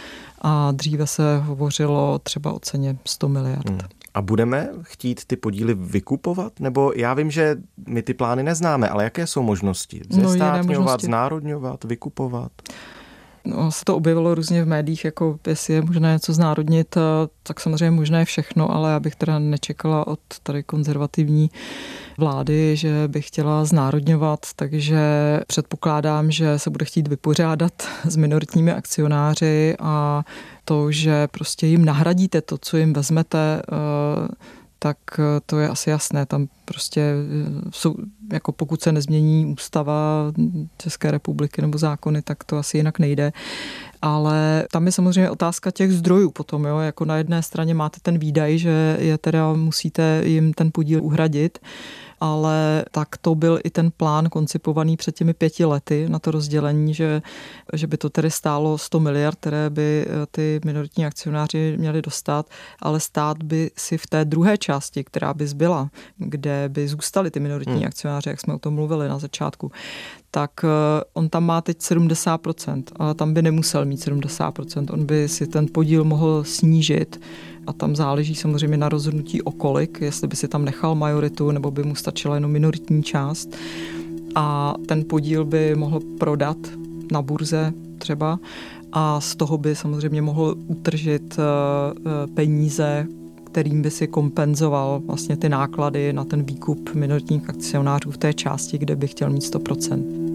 a 0.41 0.71
dříve 0.71 1.07
se 1.07 1.37
hovořilo 1.37 2.19
třeba 2.19 2.53
o 2.53 2.59
ceně 2.59 2.97
100 3.05 3.29
miliard. 3.29 3.69
Hmm. 3.69 3.79
A 4.13 4.21
budeme 4.21 4.69
chtít 4.81 5.25
ty 5.25 5.35
podíly 5.35 5.73
vykupovat? 5.73 6.59
Nebo 6.59 6.91
já 6.95 7.13
vím, 7.13 7.31
že 7.31 7.55
my 7.87 8.01
ty 8.01 8.13
plány 8.13 8.43
neznáme, 8.43 8.89
ale 8.89 9.03
jaké 9.03 9.27
jsou 9.27 9.41
možnosti? 9.41 10.01
Zestátňovat, 10.09 11.01
no, 11.01 11.07
znárodňovat, 11.07 11.83
vykupovat? 11.83 12.51
No, 13.47 13.71
se 13.71 13.85
to 13.85 13.95
objevilo 13.95 14.35
různě 14.35 14.63
v 14.63 14.67
médiích, 14.67 15.05
jako 15.05 15.39
jestli 15.47 15.73
je 15.73 15.81
možné 15.81 16.13
něco 16.13 16.33
znárodnit, 16.33 16.97
tak 17.43 17.59
samozřejmě 17.59 17.91
možné 17.91 18.25
všechno, 18.25 18.71
ale 18.71 18.91
já 18.91 18.99
bych 18.99 19.15
teda 19.15 19.39
nečekala 19.39 20.07
od 20.07 20.19
tady 20.43 20.63
konzervativní 20.63 21.49
vlády, 22.17 22.75
že 22.75 23.03
by 23.07 23.21
chtěla 23.21 23.65
znárodňovat, 23.65 24.39
takže 24.55 24.99
předpokládám, 25.47 26.31
že 26.31 26.59
se 26.59 26.69
bude 26.69 26.85
chtít 26.85 27.07
vypořádat 27.07 27.73
s 28.03 28.15
minoritními 28.15 28.71
akcionáři 28.71 29.75
a 29.79 30.23
to, 30.65 30.91
že 30.91 31.27
prostě 31.27 31.67
jim 31.67 31.85
nahradíte 31.85 32.41
to, 32.41 32.57
co 32.57 32.77
jim 32.77 32.93
vezmete, 32.93 33.61
eh, 33.61 34.27
tak 34.79 34.97
to 35.45 35.59
je 35.59 35.69
asi 35.69 35.89
jasné. 35.89 36.25
Tam 36.25 36.47
prostě 36.65 37.01
eh, 37.01 37.61
jsou, 37.71 37.95
jako 38.33 38.51
pokud 38.51 38.81
se 38.81 38.91
nezmění 38.91 39.45
ústava 39.45 40.33
České 40.77 41.11
republiky 41.11 41.61
nebo 41.61 41.77
zákony, 41.77 42.21
tak 42.21 42.43
to 42.43 42.57
asi 42.57 42.77
jinak 42.77 42.99
nejde. 42.99 43.33
Ale 44.01 44.67
tam 44.71 44.85
je 44.85 44.91
samozřejmě 44.91 45.29
otázka 45.29 45.71
těch 45.71 45.93
zdrojů 45.93 46.31
potom, 46.31 46.65
jo? 46.65 46.79
jako 46.79 47.05
na 47.05 47.17
jedné 47.17 47.43
straně 47.43 47.73
máte 47.73 47.99
ten 48.01 48.17
výdaj, 48.17 48.57
že 48.57 48.97
je 48.99 49.17
teda 49.17 49.53
musíte 49.53 50.21
jim 50.25 50.53
ten 50.53 50.69
podíl 50.73 51.03
uhradit, 51.03 51.59
ale 52.19 52.85
tak 52.91 53.17
to 53.17 53.35
byl 53.35 53.59
i 53.63 53.69
ten 53.69 53.91
plán 53.97 54.29
koncipovaný 54.29 54.97
před 54.97 55.15
těmi 55.15 55.33
pěti 55.33 55.65
lety 55.65 56.09
na 56.09 56.19
to 56.19 56.31
rozdělení, 56.31 56.93
že, 56.93 57.21
že 57.73 57.87
by 57.87 57.97
to 57.97 58.09
tedy 58.09 58.31
stálo 58.31 58.77
100 58.77 58.99
miliard, 58.99 59.35
které 59.35 59.69
by 59.69 60.05
eh, 60.07 60.25
ty 60.31 60.59
minoritní 60.65 61.05
akcionáři 61.05 61.75
měli 61.77 62.01
dostat, 62.01 62.49
ale 62.81 62.99
stát 62.99 63.43
by 63.43 63.71
si 63.77 63.97
v 63.97 64.07
té 64.07 64.25
druhé 64.25 64.57
části, 64.57 65.03
která 65.03 65.33
by 65.33 65.47
zbyla, 65.47 65.89
kde 66.17 66.69
by 66.69 66.87
zůstali 66.87 67.31
ty 67.31 67.39
minoritní 67.39 67.73
hmm. 67.73 67.85
akcionáři, 67.87 68.29
jak 68.29 68.41
jsme 68.41 68.53
o 68.53 68.59
tom 68.59 68.73
mluvili 68.73 69.07
na 69.07 69.19
začátku, 69.19 69.71
tak 70.31 70.51
eh, 70.63 70.67
on 71.13 71.29
tam 71.29 71.45
má 71.45 71.61
teď 71.61 71.77
70%, 71.77 72.83
ale 72.95 73.13
tam 73.13 73.33
by 73.33 73.41
nemusel 73.41 73.85
mít 73.85 74.07
70%. 74.07 74.93
On 74.93 75.05
by 75.05 75.27
si 75.27 75.47
ten 75.47 75.67
podíl 75.71 76.03
mohl 76.03 76.43
snížit 76.43 77.19
a 77.67 77.73
tam 77.73 77.95
záleží 77.95 78.35
samozřejmě 78.35 78.77
na 78.77 78.89
rozhodnutí 78.89 79.41
o 79.41 79.51
kolik, 79.51 80.01
jestli 80.01 80.27
by 80.27 80.35
si 80.35 80.47
tam 80.47 80.65
nechal 80.65 80.95
majoritu 80.95 81.51
nebo 81.51 81.71
by 81.71 81.83
mu 81.83 81.95
stačila 81.95 82.35
jenom 82.35 82.51
minoritní 82.51 83.03
část 83.03 83.49
a 84.35 84.75
ten 84.85 85.03
podíl 85.09 85.45
by 85.45 85.75
mohl 85.75 85.99
prodat 86.19 86.57
na 87.11 87.21
burze 87.21 87.73
třeba 87.97 88.39
a 88.91 89.21
z 89.21 89.35
toho 89.35 89.57
by 89.57 89.75
samozřejmě 89.75 90.21
mohl 90.21 90.55
utržit 90.67 91.35
eh, 91.39 91.43
eh, 91.97 92.27
peníze, 92.27 93.07
kterým 93.43 93.81
by 93.81 93.91
si 93.91 94.07
kompenzoval 94.07 95.01
vlastně 95.05 95.37
ty 95.37 95.49
náklady 95.49 96.13
na 96.13 96.23
ten 96.23 96.43
výkup 96.43 96.89
minoritních 96.93 97.49
akcionářů 97.49 98.11
v 98.11 98.17
té 98.17 98.33
části, 98.33 98.77
kde 98.77 98.95
by 98.95 99.07
chtěl 99.07 99.29
mít 99.29 99.43
100%. 99.43 100.26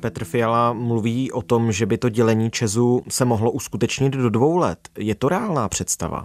Petr 0.00 0.24
Fiala 0.24 0.72
mluví 0.72 1.32
o 1.32 1.42
tom, 1.42 1.72
že 1.72 1.86
by 1.86 1.98
to 1.98 2.08
dělení 2.08 2.50
Česu 2.50 3.02
se 3.08 3.24
mohlo 3.24 3.50
uskutečnit 3.50 4.12
do 4.12 4.30
dvou 4.30 4.56
let. 4.56 4.78
Je 4.98 5.14
to 5.14 5.28
reálná 5.28 5.68
představa? 5.68 6.24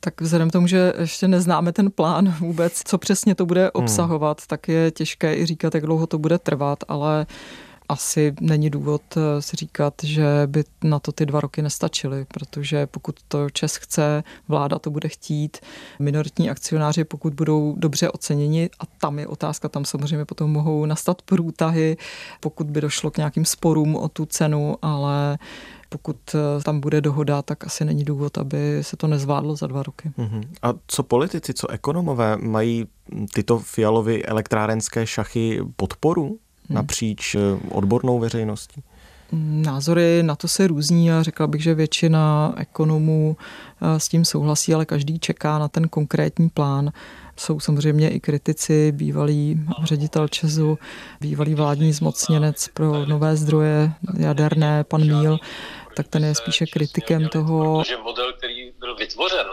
Tak 0.00 0.20
vzhledem 0.20 0.48
k 0.48 0.52
tomu, 0.52 0.66
že 0.66 0.92
ještě 0.98 1.28
neznáme 1.28 1.72
ten 1.72 1.90
plán 1.90 2.34
vůbec, 2.40 2.82
co 2.84 2.98
přesně 2.98 3.34
to 3.34 3.46
bude 3.46 3.60
hmm. 3.60 3.70
obsahovat, 3.84 4.40
hmm. 4.40 4.46
tak 4.46 4.68
je 4.68 4.90
těžké 4.90 5.36
i 5.36 5.46
říkat, 5.46 5.74
jak 5.74 5.86
dlouho 5.86 6.06
to 6.06 6.18
bude 6.18 6.38
trvat, 6.38 6.78
ale 6.88 7.26
asi 7.88 8.34
není 8.40 8.70
důvod 8.70 9.02
eh, 9.16 9.42
si 9.42 9.56
říkat, 9.56 9.94
že 10.02 10.24
by 10.46 10.64
na 10.84 10.98
to 10.98 11.12
ty 11.12 11.26
dva 11.26 11.40
roky 11.40 11.62
nestačily, 11.62 12.24
protože 12.24 12.86
pokud 12.86 13.16
to 13.28 13.50
Čes 13.50 13.76
chce, 13.76 14.24
vláda 14.48 14.78
to 14.78 14.90
bude 14.90 15.08
chtít, 15.08 15.56
minoritní 15.98 16.50
akcionáři, 16.50 17.04
pokud 17.04 17.34
budou 17.34 17.74
dobře 17.78 18.10
oceněni, 18.10 18.70
a 18.80 18.86
tam 18.86 19.18
je 19.18 19.26
otázka, 19.26 19.68
tam 19.68 19.84
samozřejmě 19.84 20.24
potom 20.24 20.52
mohou 20.52 20.86
nastat 20.86 21.22
průtahy, 21.22 21.96
pokud 22.40 22.66
by 22.66 22.80
došlo 22.80 23.10
k 23.10 23.16
nějakým 23.16 23.44
sporům 23.44 23.96
o 23.96 24.08
tu 24.08 24.26
cenu, 24.26 24.76
ale 24.82 25.38
pokud 25.88 26.16
eh, 26.34 26.62
tam 26.62 26.80
bude 26.80 27.00
dohoda, 27.00 27.42
tak 27.42 27.66
asi 27.66 27.84
není 27.84 28.04
důvod, 28.04 28.38
aby 28.38 28.78
se 28.82 28.96
to 28.96 29.06
nezvládlo 29.06 29.56
za 29.56 29.66
dva 29.66 29.82
roky. 29.82 30.12
Uh-huh. 30.18 30.42
A 30.62 30.74
co 30.86 31.02
politici, 31.02 31.54
co 31.54 31.70
ekonomové, 31.70 32.36
mají 32.36 32.86
tyto 33.34 33.58
fialovy 33.58 34.24
elektrárenské 34.24 35.06
šachy 35.06 35.60
podporu? 35.76 36.38
Hmm. 36.68 36.76
napříč 36.76 37.34
eh, 37.34 37.38
odbornou 37.70 38.18
veřejností? 38.18 38.82
Názory 39.32 40.22
na 40.22 40.36
to 40.36 40.48
se 40.48 40.66
různí 40.66 41.12
a 41.12 41.22
řekla 41.22 41.46
bych, 41.46 41.62
že 41.62 41.74
většina 41.74 42.54
ekonomů 42.56 43.36
eh, 43.36 44.00
s 44.00 44.08
tím 44.08 44.24
souhlasí, 44.24 44.74
ale 44.74 44.86
každý 44.86 45.18
čeká 45.18 45.58
na 45.58 45.68
ten 45.68 45.88
konkrétní 45.88 46.48
plán. 46.48 46.92
Jsou 47.38 47.60
samozřejmě 47.60 48.10
i 48.10 48.20
kritici, 48.20 48.92
bývalý 48.92 49.60
ředitel 49.84 50.28
Česu, 50.28 50.78
bývalý 51.20 51.54
vládní 51.54 51.92
zmocněnec 51.92 52.68
pro 52.74 53.06
nové 53.06 53.36
zdroje 53.36 53.92
jaderné, 54.18 54.84
pan 54.84 55.00
Míl, 55.00 55.38
tak 55.96 56.08
ten 56.08 56.24
je 56.24 56.34
spíše 56.34 56.66
kritikem 56.66 57.28
toho. 57.28 57.84
Že 57.86 57.96
model, 57.96 58.32
který 58.32 58.72
byl 58.78 58.96
vytvořen 58.96 59.46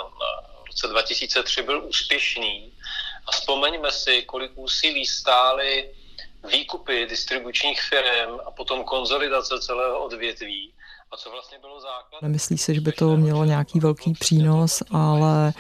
v 0.63 0.67
roce 0.67 0.87
2003, 0.87 1.61
byl 1.61 1.83
úspěšný 1.85 2.71
a 3.27 3.31
vzpomeňme 3.31 3.91
si, 3.91 4.21
kolik 4.21 4.51
úsilí 4.55 5.05
stály 5.05 5.85
výkupy 6.51 7.05
distribučních 7.09 7.81
firm 7.81 8.39
a 8.45 8.51
potom 8.51 8.83
konzolidace 8.83 9.55
celého 9.59 10.05
odvětví. 10.05 10.73
A 11.11 11.17
co 11.17 11.31
vlastně 11.31 11.57
bylo 11.59 11.81
základ? 11.81 12.21
Nemyslí 12.21 12.57
se, 12.57 12.73
že 12.73 12.81
by 12.81 12.91
to 12.91 13.17
mělo 13.17 13.45
nějaký 13.45 13.79
velký 13.79 14.13
přínos, 14.13 14.83
ale 14.91 15.53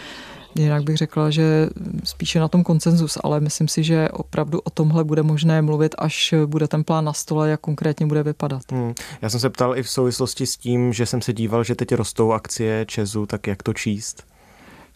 Jinak 0.55 0.83
bych 0.83 0.97
řekla, 0.97 1.29
že 1.29 1.69
spíše 2.03 2.39
na 2.39 2.47
tom 2.47 2.63
koncenzus, 2.63 3.17
ale 3.23 3.39
myslím 3.39 3.67
si, 3.67 3.83
že 3.83 4.09
opravdu 4.09 4.59
o 4.59 4.69
tomhle 4.69 5.03
bude 5.03 5.23
možné 5.23 5.61
mluvit, 5.61 5.95
až 5.97 6.33
bude 6.45 6.67
ten 6.67 6.83
plán 6.83 7.05
na 7.05 7.13
stole, 7.13 7.49
jak 7.49 7.59
konkrétně 7.61 8.05
bude 8.05 8.23
vypadat. 8.23 8.61
Hmm. 8.71 8.93
Já 9.21 9.29
jsem 9.29 9.39
se 9.39 9.49
ptal 9.49 9.77
i 9.77 9.83
v 9.83 9.89
souvislosti 9.89 10.45
s 10.45 10.57
tím, 10.57 10.93
že 10.93 11.05
jsem 11.05 11.21
se 11.21 11.33
díval, 11.33 11.63
že 11.63 11.75
teď 11.75 11.91
rostou 11.91 12.31
akcie 12.31 12.85
Česu, 12.85 13.25
tak 13.25 13.47
jak 13.47 13.63
to 13.63 13.73
číst? 13.73 14.23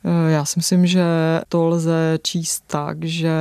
Eh, 0.05 0.31
já 0.31 0.45
si 0.45 0.59
myslím, 0.59 0.87
že 0.87 1.05
to 1.49 1.65
lze 1.65 2.19
číst 2.23 2.63
tak, 2.67 3.03
že 3.03 3.31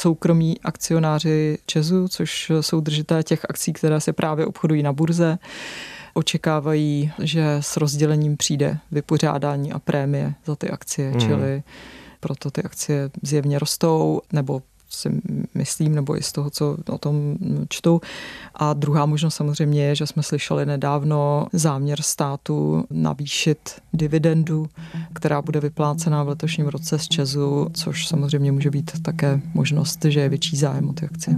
soukromí 0.00 0.60
akcionáři 0.60 1.58
Česu, 1.66 2.08
což 2.08 2.52
jsou 2.60 2.80
držitelé 2.80 3.22
těch 3.22 3.46
akcí, 3.48 3.72
které 3.72 4.00
se 4.00 4.12
právě 4.12 4.46
obchodují 4.46 4.82
na 4.82 4.92
burze, 4.92 5.38
očekávají, 6.14 7.12
že 7.18 7.56
s 7.60 7.76
rozdělením 7.76 8.36
přijde 8.36 8.78
vypořádání 8.90 9.72
a 9.72 9.78
prémie 9.78 10.34
za 10.46 10.56
ty 10.56 10.70
akcie, 10.70 11.10
hmm. 11.10 11.20
čili 11.20 11.62
proto 12.20 12.50
ty 12.50 12.62
akcie 12.62 13.10
zjevně 13.22 13.58
rostou, 13.58 14.20
nebo 14.32 14.62
si 14.90 15.20
myslím, 15.54 15.94
nebo 15.94 16.16
i 16.16 16.22
z 16.22 16.32
toho, 16.32 16.50
co 16.50 16.76
o 16.90 16.98
tom 16.98 17.36
čtu. 17.68 18.00
A 18.54 18.72
druhá 18.72 19.06
možnost 19.06 19.34
samozřejmě 19.34 19.84
je, 19.84 19.94
že 19.94 20.06
jsme 20.06 20.22
slyšeli 20.22 20.66
nedávno 20.66 21.46
záměr 21.52 22.02
státu 22.02 22.84
navýšit 22.90 23.70
dividendu, 23.92 24.66
která 25.12 25.42
bude 25.42 25.60
vyplácená 25.60 26.22
v 26.22 26.28
letošním 26.28 26.66
roce 26.66 26.98
z 26.98 27.08
Česu, 27.08 27.68
což 27.72 28.08
samozřejmě 28.08 28.52
může 28.52 28.70
být 28.70 29.02
také 29.02 29.40
možnost, 29.54 30.04
že 30.04 30.20
je 30.20 30.28
větší 30.28 30.56
zájem 30.56 30.88
o 30.88 30.92
ty 30.92 31.06
akcie. 31.06 31.36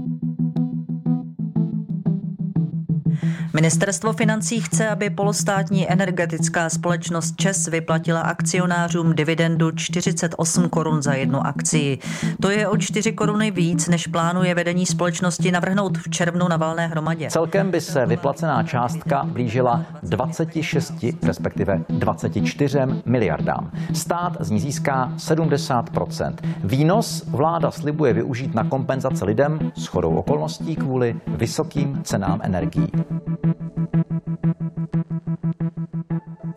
Ministerstvo 3.55 4.13
financí 4.13 4.61
chce, 4.61 4.89
aby 4.89 5.11
polostátní 5.11 5.93
energetická 5.93 6.71
společnost 6.71 7.35
ČES 7.37 7.69
vyplatila 7.69 8.21
akcionářům 8.21 9.15
dividendu 9.15 9.71
48 9.71 10.69
korun 10.69 11.03
za 11.03 11.13
jednu 11.13 11.47
akci. 11.47 11.99
To 12.41 12.51
je 12.51 12.69
o 12.69 12.77
4 12.77 13.13
koruny 13.13 13.51
víc, 13.51 13.89
než 13.89 14.07
plánuje 14.07 14.55
vedení 14.55 14.87
společnosti 14.87 15.53
navrhnout 15.53 15.99
v 15.99 16.11
červnu 16.11 16.49
na 16.49 16.57
valné 16.57 16.87
hromadě. 16.87 17.31
Celkem 17.31 17.71
by 17.71 17.81
se 17.81 18.07
vyplacená 18.07 18.63
částka 18.63 19.25
blížila 19.25 19.87
26, 20.03 20.95
respektive 21.23 21.81
24 21.89 22.79
miliardám. 23.07 23.71
Stát 23.93 24.37
z 24.41 24.51
ní 24.51 24.61
získá 24.61 25.13
70% 25.17 26.35
Výnos 26.65 27.25
vláda 27.29 27.71
slibuje 27.71 28.13
využít 28.13 28.55
na 28.55 28.65
kompenzace 28.65 29.25
lidem 29.25 29.73
s 29.75 29.87
chodou 29.87 30.15
okolností 30.15 30.77
kvůli 30.77 31.17
vysokým 31.27 32.01
cenám 32.05 32.41
energií. 32.43 32.89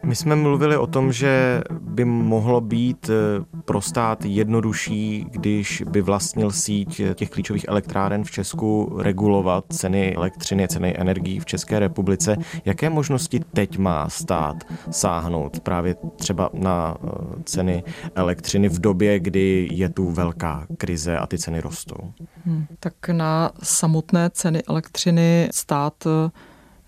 My 0.06 0.16
jsme 0.16 0.36
mluvili 0.36 0.78
o 0.78 0.88
tom, 0.88 1.12
že 1.12 1.62
by 1.82 2.06
mohlo 2.06 2.62
být 2.62 3.10
eh, 3.10 3.46
pro 3.66 3.82
stát 3.82 4.26
jednodušší, 4.26 5.26
když 5.30 5.84
by 5.90 6.02
vlastnil 6.02 6.52
síť 6.52 7.02
těch 7.16 7.30
klíčových 7.30 7.66
elektráren 7.68 8.24
v 8.24 8.32
Česku 8.32 8.98
regulovat 9.02 9.66
ceny 9.70 10.16
elektřiny, 10.16 10.68
ceny 10.68 10.96
energií 10.98 11.40
v 11.40 11.46
České 11.46 11.80
republice. 11.80 12.36
Jaké 12.66 12.90
možnosti 12.90 13.40
teď 13.54 13.78
má 13.78 14.10
stát 14.10 14.56
sáhnout 14.92 15.60
právě 15.60 15.96
třeba 16.16 16.50
na 16.54 16.98
eh, 17.04 17.10
ceny 17.44 17.84
elektřiny 18.16 18.70
v 18.70 18.80
době, 18.80 19.20
kdy 19.20 19.68
je 19.72 19.90
tu 19.90 20.12
velká 20.12 20.68
krize 20.78 21.18
a 21.18 21.28
ty 21.28 21.38
ceny 21.38 21.62
rostou? 21.62 22.14
Hmm, 22.46 22.66
tak 22.80 22.94
na 23.12 23.52
samotné 23.64 24.30
ceny 24.30 24.64
elektřiny 24.64 25.50
stát 25.52 25.94
eh, 26.06 26.30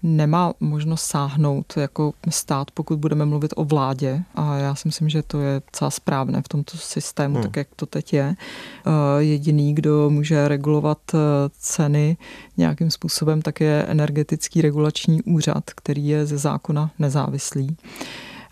nemá 0.04 0.54
možnost 0.60 1.04
sáhnout 1.04 1.74
jako 1.78 2.14
stát, 2.30 2.72
pokud 2.72 3.00
budeme 3.00 3.26
mluvit 3.26 3.54
o 3.56 3.64
vládě. 3.64 4.24
A 4.36 4.58
já 4.58 4.76
si 4.76 4.88
myslím, 4.88 5.10
že 5.10 5.24
to 5.24 5.42
je 5.42 5.62
celá 5.72 5.92
správné 5.92 6.42
v 6.42 6.48
tomto 6.48 6.78
systému, 6.78 7.34
hmm. 7.36 7.44
tak 7.44 7.56
jak 7.56 7.68
to 7.76 7.86
teď 7.86 8.14
je. 8.14 8.36
Eh, 8.36 8.92
jediný, 9.24 9.76
kdo 9.76 10.10
může 10.10 10.48
regulovat 10.48 11.00
eh, 11.14 11.18
ceny 11.60 12.18
nějakým 12.58 12.92
způsobem, 12.92 13.42
tak 13.42 13.62
je 13.62 13.86
energetický 13.88 14.62
regulační 14.62 15.22
úřad, 15.22 15.64
který 15.76 16.08
je 16.08 16.26
ze 16.26 16.38
zákona 16.38 16.92
nezávislý 17.00 17.78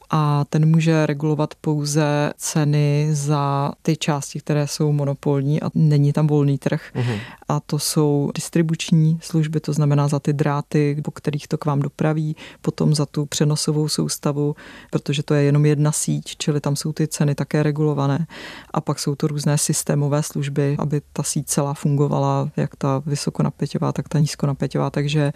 a 0.09 0.45
ten 0.49 0.65
může 0.65 1.05
regulovat 1.05 1.55
pouze 1.61 2.33
ceny 2.37 3.07
za 3.11 3.71
ty 3.81 3.97
části, 3.97 4.39
které 4.39 4.67
jsou 4.67 4.91
monopolní 4.91 5.61
a 5.61 5.69
není 5.75 6.13
tam 6.13 6.27
volný 6.27 6.57
trh. 6.57 6.81
Uhum. 6.95 7.19
A 7.47 7.59
to 7.59 7.79
jsou 7.79 8.31
distribuční 8.35 9.19
služby, 9.21 9.59
to 9.59 9.73
znamená 9.73 10.07
za 10.07 10.19
ty 10.19 10.33
dráty, 10.33 11.01
po 11.03 11.11
kterých 11.11 11.47
to 11.47 11.57
k 11.57 11.65
vám 11.65 11.79
dopraví, 11.79 12.35
potom 12.61 12.95
za 12.95 13.05
tu 13.05 13.25
přenosovou 13.25 13.87
soustavu, 13.87 14.55
protože 14.91 15.23
to 15.23 15.33
je 15.33 15.43
jenom 15.43 15.65
jedna 15.65 15.91
síť, 15.91 16.35
čili 16.37 16.61
tam 16.61 16.75
jsou 16.75 16.93
ty 16.93 17.07
ceny 17.07 17.35
také 17.35 17.63
regulované. 17.63 18.27
A 18.73 18.81
pak 18.81 18.99
jsou 18.99 19.15
to 19.15 19.27
různé 19.27 19.57
systémové 19.57 20.23
služby, 20.23 20.75
aby 20.79 21.01
ta 21.13 21.23
síť 21.23 21.47
celá 21.47 21.73
fungovala, 21.73 22.49
jak 22.57 22.75
ta 22.75 23.01
vysokonapěťová, 23.05 23.91
tak 23.91 24.09
ta 24.09 24.19
nízkonapěťová. 24.19 24.89
Takže 24.89 25.33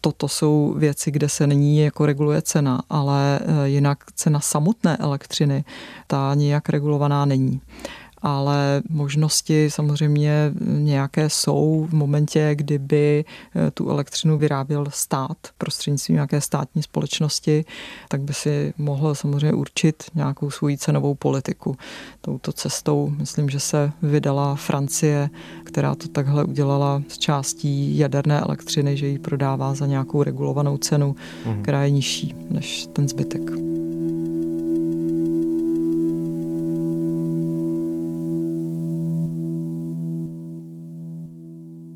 toto 0.00 0.28
jsou 0.28 0.74
věci, 0.78 1.10
kde 1.10 1.28
se 1.28 1.46
není 1.46 1.78
jako 1.78 2.06
reguluje 2.06 2.42
cena, 2.42 2.82
ale 2.90 3.40
eh, 3.42 3.68
jinak 3.68 4.03
cena 4.12 4.40
samotné 4.40 4.96
elektřiny, 4.96 5.64
ta 6.06 6.34
nijak 6.34 6.68
regulovaná 6.68 7.24
není 7.24 7.60
ale 8.24 8.82
možnosti 8.88 9.70
samozřejmě 9.70 10.52
nějaké 10.60 11.30
jsou 11.30 11.86
v 11.90 11.94
momentě, 11.94 12.50
kdyby 12.54 13.24
eh, 13.56 13.70
tu 13.70 13.90
elektřinu 13.90 14.38
vyráběl 14.38 14.86
stát 14.88 15.36
prostřednictvím 15.58 16.14
nějaké 16.14 16.40
státní 16.40 16.82
společnosti, 16.82 17.64
tak 18.08 18.20
by 18.20 18.34
si 18.34 18.74
mohl 18.78 19.14
samozřejmě 19.14 19.52
určit 19.52 20.04
nějakou 20.14 20.50
svoji 20.50 20.78
cenovou 20.78 21.14
politiku. 21.14 21.76
Touto 22.20 22.52
cestou 22.52 23.12
myslím, 23.18 23.50
že 23.50 23.60
se 23.60 23.92
vydala 24.02 24.54
Francie, 24.54 25.30
která 25.64 25.94
to 25.94 26.08
takhle 26.08 26.44
udělala 26.44 27.02
z 27.08 27.18
částí 27.18 27.98
jaderné 27.98 28.40
elektřiny, 28.40 28.96
že 28.96 29.06
ji 29.06 29.18
prodává 29.18 29.74
za 29.74 29.86
nějakou 29.86 30.22
regulovanou 30.22 30.76
cenu, 30.76 31.16
mhm. 31.46 31.62
která 31.62 31.84
je 31.84 31.90
nižší 31.90 32.34
než 32.50 32.88
ten 32.92 33.08
zbytek. 33.08 33.73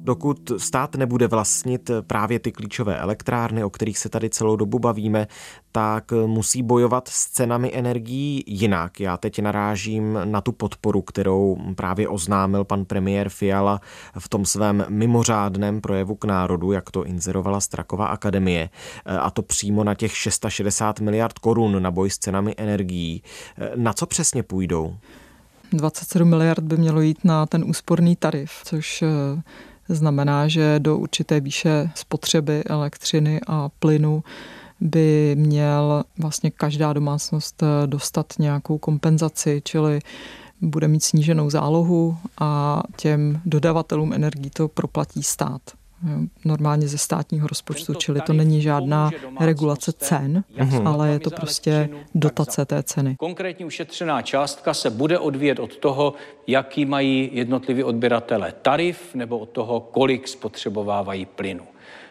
Dokud 0.08 0.52
stát 0.56 0.94
nebude 0.94 1.26
vlastnit 1.26 1.90
právě 2.06 2.38
ty 2.38 2.52
klíčové 2.52 2.98
elektrárny, 2.98 3.64
o 3.64 3.70
kterých 3.70 3.98
se 3.98 4.08
tady 4.08 4.30
celou 4.30 4.56
dobu 4.56 4.78
bavíme, 4.78 5.26
tak 5.72 6.12
musí 6.26 6.62
bojovat 6.62 7.08
s 7.08 7.26
cenami 7.30 7.70
energií 7.74 8.44
jinak. 8.46 9.00
Já 9.00 9.16
teď 9.16 9.38
narážím 9.38 10.18
na 10.24 10.40
tu 10.40 10.52
podporu, 10.52 11.02
kterou 11.02 11.56
právě 11.74 12.08
oznámil 12.08 12.64
pan 12.64 12.84
premiér 12.84 13.28
Fiala 13.28 13.80
v 14.18 14.28
tom 14.28 14.44
svém 14.44 14.84
mimořádném 14.88 15.80
projevu 15.80 16.14
k 16.14 16.24
národu, 16.24 16.72
jak 16.72 16.90
to 16.90 17.04
inzerovala 17.04 17.60
Straková 17.60 18.06
akademie, 18.06 18.70
a 19.20 19.30
to 19.30 19.42
přímo 19.42 19.84
na 19.84 19.94
těch 19.94 20.16
660 20.16 21.00
miliard 21.00 21.38
korun 21.38 21.82
na 21.82 21.90
boj 21.90 22.10
s 22.10 22.18
cenami 22.18 22.54
energií. 22.56 23.22
Na 23.76 23.92
co 23.92 24.06
přesně 24.06 24.42
půjdou? 24.42 24.96
27 25.72 26.28
miliard 26.28 26.64
by 26.64 26.76
mělo 26.76 27.00
jít 27.00 27.24
na 27.24 27.46
ten 27.46 27.64
úsporný 27.64 28.16
tarif, 28.16 28.50
což 28.64 29.04
znamená, 29.88 30.48
že 30.48 30.78
do 30.78 30.98
určité 30.98 31.40
výše 31.40 31.90
spotřeby 31.94 32.64
elektřiny 32.64 33.40
a 33.46 33.68
plynu 33.78 34.22
by 34.80 35.36
měl 35.38 36.04
vlastně 36.18 36.50
každá 36.50 36.92
domácnost 36.92 37.62
eh, 37.62 37.86
dostat 37.86 38.26
nějakou 38.38 38.78
kompenzaci, 38.78 39.62
čili 39.64 40.00
bude 40.60 40.88
mít 40.88 41.04
sníženou 41.04 41.50
zálohu 41.50 42.16
a 42.40 42.82
těm 42.96 43.40
dodavatelům 43.44 44.12
energií 44.12 44.50
to 44.50 44.68
proplatí 44.68 45.22
stát 45.22 45.60
normálně 46.44 46.88
ze 46.88 46.98
státního 46.98 47.46
rozpočtu, 47.48 47.94
čili 47.94 48.20
to 48.20 48.32
není 48.32 48.62
žádná 48.62 49.10
regulace 49.40 49.92
cen, 49.92 50.44
ale 50.84 51.10
je 51.10 51.18
to 51.18 51.30
prostě 51.30 51.88
dotace 52.14 52.64
té 52.64 52.82
ceny. 52.82 53.16
Konkrétní 53.18 53.64
ušetřená 53.64 54.22
částka 54.22 54.74
se 54.74 54.90
bude 54.90 55.18
odvíjet 55.18 55.58
od 55.58 55.76
toho, 55.76 56.14
jaký 56.46 56.84
mají 56.84 57.30
jednotliví 57.32 57.84
odběratele 57.84 58.52
tarif 58.62 59.14
nebo 59.14 59.38
od 59.38 59.48
toho, 59.48 59.80
kolik 59.80 60.28
spotřebovávají 60.28 61.26
plynu. 61.26 61.64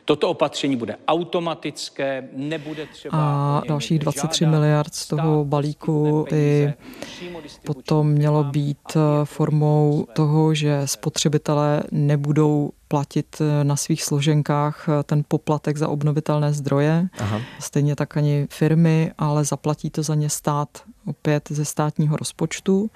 Toto 0.08 0.30
opatření 0.30 0.76
bude 0.76 0.96
automatické, 1.08 2.30
nebude 2.34 2.86
třeba... 2.86 3.18
A 3.18 3.62
dalších 3.68 4.00
23 4.00 4.46
miliard 4.46 4.96
z 4.96 5.08
toho 5.08 5.46
balíku 5.46 6.26
by 6.30 6.74
potom 7.66 8.08
mělo 8.08 8.44
být 8.44 8.78
eh, 8.96 9.00
formou 9.24 10.08
toho, 10.14 10.54
že 10.54 10.82
spotřebitelé 10.86 11.84
nebudou 11.92 12.72
platit 12.88 13.42
eh, 13.42 13.64
na 13.64 13.76
svých 13.76 14.04
složenkách 14.04 14.90
eh, 14.90 15.04
ten 15.04 15.24
poplatek 15.28 15.78
za 15.78 15.88
obnovitelné 15.88 16.54
zdroje. 16.54 17.08
Aha. 17.20 17.42
Stejně 17.60 17.96
tak 17.96 18.18
ani 18.18 18.48
firmy, 18.50 19.12
ale 19.18 19.46
zaplatí 19.46 19.90
to 19.90 20.04
za 20.04 20.16
ně 20.16 20.30
stát 20.30 20.70
opět 21.06 21.50
ze 21.52 21.66
státního 21.66 22.18
rozpočtu. 22.18 22.90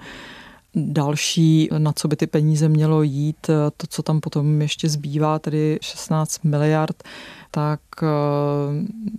Další, 0.74 1.68
na 1.78 1.92
co 1.92 2.08
by 2.08 2.16
ty 2.16 2.26
peníze 2.26 2.68
mělo 2.68 3.02
jít, 3.02 3.46
to, 3.76 3.86
co 3.88 4.02
tam 4.02 4.20
potom 4.20 4.62
ještě 4.62 4.88
zbývá, 4.88 5.38
tedy 5.38 5.78
16 5.82 6.44
miliard, 6.44 7.02
tak 7.50 7.80
eh, 8.02 8.06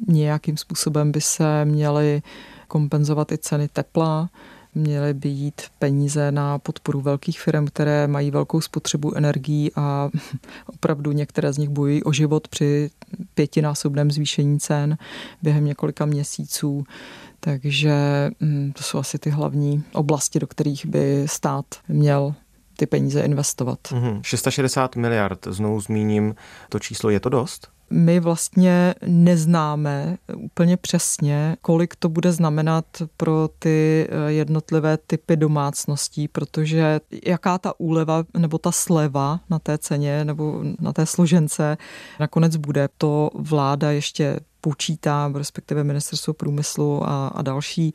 nějakým 0.07 0.57
způsobem 0.57 1.11
by 1.11 1.21
se 1.21 1.65
měly 1.65 2.21
kompenzovat 2.67 3.31
i 3.31 3.37
ceny 3.37 3.67
tepla, 3.67 4.29
měly 4.75 5.13
by 5.13 5.29
jít 5.29 5.61
peníze 5.79 6.31
na 6.31 6.59
podporu 6.59 7.01
velkých 7.01 7.41
firm, 7.41 7.65
které 7.65 8.07
mají 8.07 8.31
velkou 8.31 8.61
spotřebu 8.61 9.17
energií 9.17 9.71
a 9.75 10.09
opravdu 10.65 11.11
některé 11.11 11.53
z 11.53 11.57
nich 11.57 11.69
bojují 11.69 12.03
o 12.03 12.13
život 12.13 12.47
při 12.47 12.89
pětinásobném 13.33 14.11
zvýšení 14.11 14.59
cen 14.59 14.97
během 15.41 15.65
několika 15.65 16.05
měsíců. 16.05 16.85
Takže 17.45 17.93
mm, 18.39 18.71
to 18.71 18.84
jsou 18.84 18.99
asi 18.99 19.19
ty 19.19 19.29
hlavní 19.29 19.84
oblasti, 19.93 20.39
do 20.39 20.47
kterých 20.47 20.86
by 20.86 21.23
stát 21.25 21.65
měl 21.88 22.36
ty 22.77 22.86
peníze 22.86 23.21
investovat. 23.21 23.79
Mm-hmm. 23.84 24.21
660 24.21 24.95
miliard, 24.95 25.47
znovu 25.49 25.82
zmíním, 25.82 26.36
to 26.69 26.79
číslo 26.79 27.10
je 27.10 27.19
to 27.19 27.29
dost? 27.29 27.72
My 27.89 28.19
vlastně 28.19 28.95
neznáme 29.07 30.17
úplně 30.35 30.77
přesně, 30.77 31.57
kolik 31.61 31.95
to 31.95 32.09
bude 32.09 32.31
znamenat 32.31 32.85
pro 33.17 33.49
ty 33.59 34.07
eh, 34.09 34.31
jednotlivé 34.31 34.97
typy 34.97 35.37
domácností, 35.37 36.27
protože 36.27 36.99
jaká 37.25 37.57
ta 37.57 37.79
úleva 37.79 38.23
nebo 38.37 38.57
ta 38.57 38.71
sleva 38.71 39.39
na 39.49 39.59
té 39.59 39.77
ceně 39.77 40.25
nebo 40.25 40.63
na 40.79 40.93
té 40.93 41.05
složence 41.05 41.77
nakonec 42.19 42.55
bude, 42.55 42.89
to 42.97 43.29
vláda 43.35 43.91
ještě 43.91 44.39
počítá, 44.61 45.31
respektive 45.35 45.83
ministerstvo 45.83 46.33
průmyslu 46.33 47.09
a, 47.09 47.27
a 47.27 47.41
další, 47.41 47.93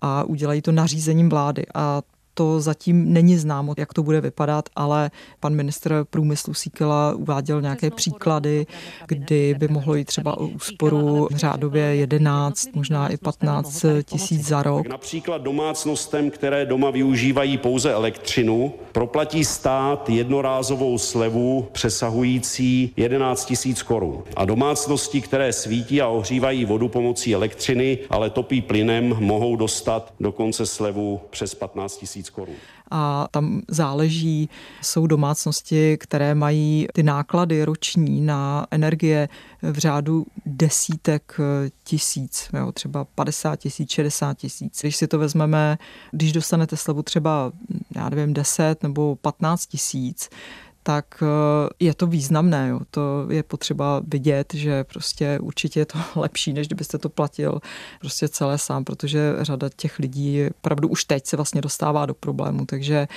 a 0.00 0.24
udělají 0.24 0.62
to 0.62 0.72
nařízením 0.72 1.28
vlády. 1.28 1.66
A 1.74 2.02
to 2.40 2.60
zatím 2.60 3.12
není 3.12 3.36
známo, 3.36 3.74
jak 3.78 3.94
to 3.94 4.02
bude 4.02 4.20
vypadat, 4.20 4.68
ale 4.76 5.10
pan 5.40 5.54
ministr 5.54 6.04
průmyslu 6.10 6.54
Síkela 6.54 7.14
uváděl 7.14 7.62
nějaké 7.62 7.90
příklady, 7.90 8.66
kdy 9.06 9.54
by 9.58 9.68
mohlo 9.68 9.94
jít 9.94 10.04
třeba 10.04 10.38
o 10.38 10.46
úsporu 10.46 11.28
řádově 11.34 11.82
11, 11.82 12.68
možná 12.74 13.08
i 13.08 13.16
15 13.16 13.84
tisíc 14.04 14.46
za 14.46 14.62
rok. 14.62 14.88
Například 14.88 15.42
domácnostem, 15.42 16.30
které 16.30 16.66
doma 16.66 16.90
využívají 16.90 17.58
pouze 17.58 17.92
elektřinu, 17.92 18.72
proplatí 18.92 19.44
stát 19.44 20.08
jednorázovou 20.08 20.98
slevu 20.98 21.68
přesahující 21.72 22.92
11 22.96 23.44
tisíc 23.44 23.82
korun. 23.82 24.22
A 24.36 24.44
domácnosti, 24.44 25.20
které 25.20 25.52
svítí 25.52 26.00
a 26.00 26.08
ohřívají 26.08 26.64
vodu 26.64 26.88
pomocí 26.88 27.34
elektřiny, 27.34 27.98
ale 28.10 28.30
topí 28.30 28.60
plynem, 28.60 29.16
mohou 29.18 29.56
dostat 29.56 30.12
dokonce 30.20 30.66
slevu 30.66 31.20
přes 31.30 31.54
15 31.54 31.96
tisíc 31.96 32.29
korun. 32.30 32.54
A 32.90 33.28
tam 33.30 33.62
záleží, 33.68 34.48
jsou 34.82 35.06
domácnosti, 35.06 35.96
které 36.00 36.34
mají 36.34 36.86
ty 36.92 37.02
náklady 37.02 37.64
roční 37.64 38.20
na 38.20 38.66
energie 38.70 39.28
v 39.62 39.78
řádu 39.78 40.26
desítek 40.46 41.36
tisíc, 41.84 42.50
jo, 42.58 42.72
třeba 42.72 43.04
50 43.04 43.56
tisíc, 43.56 43.90
60 43.90 44.38
tisíc. 44.38 44.80
Když 44.80 44.96
si 44.96 45.06
to 45.06 45.18
vezmeme, 45.18 45.78
když 46.10 46.32
dostanete 46.32 46.76
slevu 46.76 47.02
třeba, 47.02 47.52
já 47.96 48.08
nevím, 48.08 48.34
10 48.34 48.82
nebo 48.82 49.16
15 49.16 49.66
tisíc, 49.66 50.28
tak 50.82 51.22
je 51.80 51.94
to 51.94 52.06
významné. 52.06 52.68
Jo. 52.68 52.80
To 52.90 53.26
je 53.30 53.42
potřeba 53.42 54.02
vidět, 54.08 54.54
že 54.54 54.84
prostě 54.84 55.38
určitě 55.42 55.80
je 55.80 55.86
to 55.86 55.98
lepší, 56.16 56.52
než 56.52 56.66
kdybyste 56.66 56.98
to 56.98 57.08
platil 57.08 57.60
prostě 58.00 58.28
celé 58.28 58.58
sám, 58.58 58.84
protože 58.84 59.34
řada 59.40 59.68
těch 59.76 59.98
lidí 59.98 60.42
pravdu 60.62 60.88
už 60.88 61.04
teď 61.04 61.26
se 61.26 61.36
vlastně 61.36 61.60
dostává 61.60 62.06
do 62.06 62.14
problému, 62.14 62.66
takže 62.66 63.08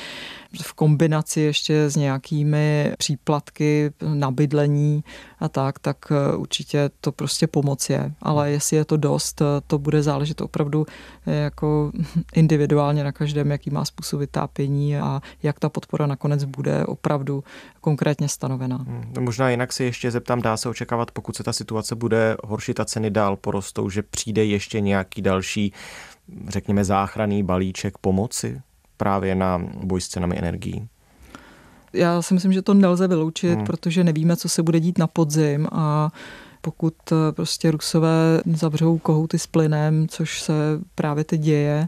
v 0.61 0.73
kombinaci 0.73 1.41
ještě 1.41 1.89
s 1.89 1.95
nějakými 1.95 2.93
příplatky 2.97 3.91
na 4.13 4.31
bydlení 4.31 5.03
a 5.39 5.49
tak, 5.49 5.79
tak 5.79 5.97
eh, 6.11 6.35
určitě 6.35 6.89
to 7.01 7.11
prostě 7.11 7.47
pomoc 7.47 7.89
je. 7.89 8.11
Ale 8.21 8.51
jestli 8.51 8.77
je 8.77 8.85
to 8.85 8.97
dost, 8.97 9.41
eh, 9.41 9.45
to 9.67 9.77
bude 9.79 10.03
záležet 10.03 10.41
opravdu 10.41 10.85
eh, 11.27 11.35
jako 11.35 11.91
individuálně 12.33 13.03
na 13.03 13.11
každém, 13.11 13.51
jaký 13.51 13.69
má 13.69 13.85
způsob 13.85 14.19
vytápění 14.19 14.97
a 14.97 15.21
jak 15.43 15.59
ta 15.59 15.69
podpora 15.69 16.05
nakonec 16.07 16.43
bude 16.43 16.85
opravdu 16.85 17.43
konkrétně 17.81 18.29
stanovená. 18.29 18.77
Hmm, 18.77 19.13
no 19.15 19.21
možná 19.21 19.49
jinak 19.49 19.73
si 19.73 19.83
ještě 19.83 20.11
zeptám, 20.11 20.41
dá 20.41 20.57
se 20.57 20.69
očekávat, 20.69 21.11
pokud 21.11 21.35
se 21.35 21.43
ta 21.43 21.53
situace 21.53 21.95
bude 21.95 22.37
horšit 22.43 22.79
a 22.79 22.85
ceny 22.85 23.09
dál 23.09 23.35
porostou, 23.35 23.89
že 23.89 24.03
přijde 24.03 24.45
ještě 24.45 24.79
nějaký 24.79 25.21
další, 25.21 25.73
řekněme, 26.47 26.83
záchranný 26.83 27.43
balíček 27.43 27.97
pomoci 27.97 28.61
právě 28.97 29.35
na 29.35 29.61
boj 29.83 30.01
s 30.01 30.07
cenami 30.07 30.37
energií? 30.37 30.87
Já 31.93 32.21
si 32.21 32.33
myslím, 32.33 32.53
že 32.53 32.61
to 32.61 32.73
nelze 32.73 33.07
vyloučit, 33.07 33.55
hmm. 33.55 33.65
protože 33.65 34.03
nevíme, 34.03 34.35
co 34.35 34.49
se 34.49 34.63
bude 34.63 34.79
dít 34.79 34.97
na 34.97 35.07
podzim 35.07 35.67
a 35.71 36.11
pokud 36.61 36.93
eh, 37.11 37.31
prostě 37.31 37.71
Rusové 37.71 38.41
zavřou 38.45 38.97
kohouty 38.97 39.39
s 39.39 39.47
plynem, 39.47 40.07
což 40.07 40.41
se 40.41 40.53
právě 40.95 41.23
teď 41.23 41.41
děje, 41.41 41.87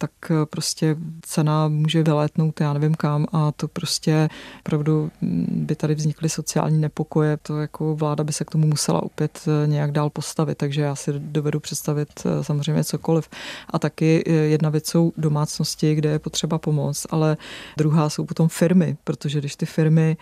tak 0.00 0.10
eh, 0.30 0.46
prostě 0.46 0.96
cena 1.22 1.68
může 1.68 2.02
vylétnout, 2.02 2.60
já 2.60 2.72
nevím 2.72 2.94
kam 2.94 3.26
a 3.32 3.52
to 3.52 3.68
prostě 3.68 4.28
opravdu 4.60 5.10
mm, 5.20 5.46
by 5.66 5.74
tady 5.74 5.94
vznikly 5.94 6.28
sociální 6.28 6.80
nepokoje, 6.80 7.36
to 7.36 7.60
jako 7.60 7.96
vláda 7.96 8.24
by 8.24 8.32
se 8.32 8.44
k 8.44 8.50
tomu 8.50 8.66
musela 8.66 9.02
opět 9.02 9.40
eh, 9.46 9.66
nějak 9.66 9.92
dál 9.92 10.10
postavit, 10.10 10.58
takže 10.58 10.82
já 10.82 10.94
si 10.94 11.12
dovedu 11.16 11.60
představit 11.60 12.08
eh, 12.24 12.44
samozřejmě 12.44 12.84
cokoliv. 12.84 13.28
A 13.70 13.78
taky 13.78 14.24
jedna 14.26 14.70
věc 14.70 14.88
jsou 14.88 15.12
domácnosti, 15.16 15.94
kde 15.94 16.10
je 16.10 16.18
potřeba 16.18 16.58
pomoct, 16.58 17.06
ale 17.10 17.36
druhá 17.76 18.10
jsou 18.10 18.24
potom 18.24 18.48
firmy, 18.48 18.96
protože 19.04 19.38
když 19.38 19.56
ty 19.56 19.66
firmy, 19.66 20.16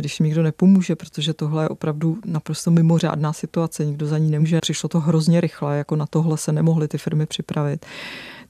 když 0.00 0.20
jim 0.20 0.24
nikdo 0.24 0.42
nepomůže, 0.42 0.96
protože 0.96 1.34
tohle 1.34 1.64
je 1.64 1.68
opravdu 1.68 2.18
naprosto 2.24 2.70
mimořádná 2.70 3.32
situace, 3.32 3.84
nikdo 3.84 4.06
za 4.06 4.18
ní 4.18 4.30
nemůže, 4.30 4.60
přišlo 4.60 4.88
to 4.88 5.00
hrozně 5.00 5.40
rychle, 5.40 5.78
jako 5.78 5.96
na 5.96 6.06
tohle 6.06 6.38
se 6.38 6.52
nemohly 6.52 6.88
ty 6.88 6.98
firmy 6.98 7.26
připravit 7.26 7.86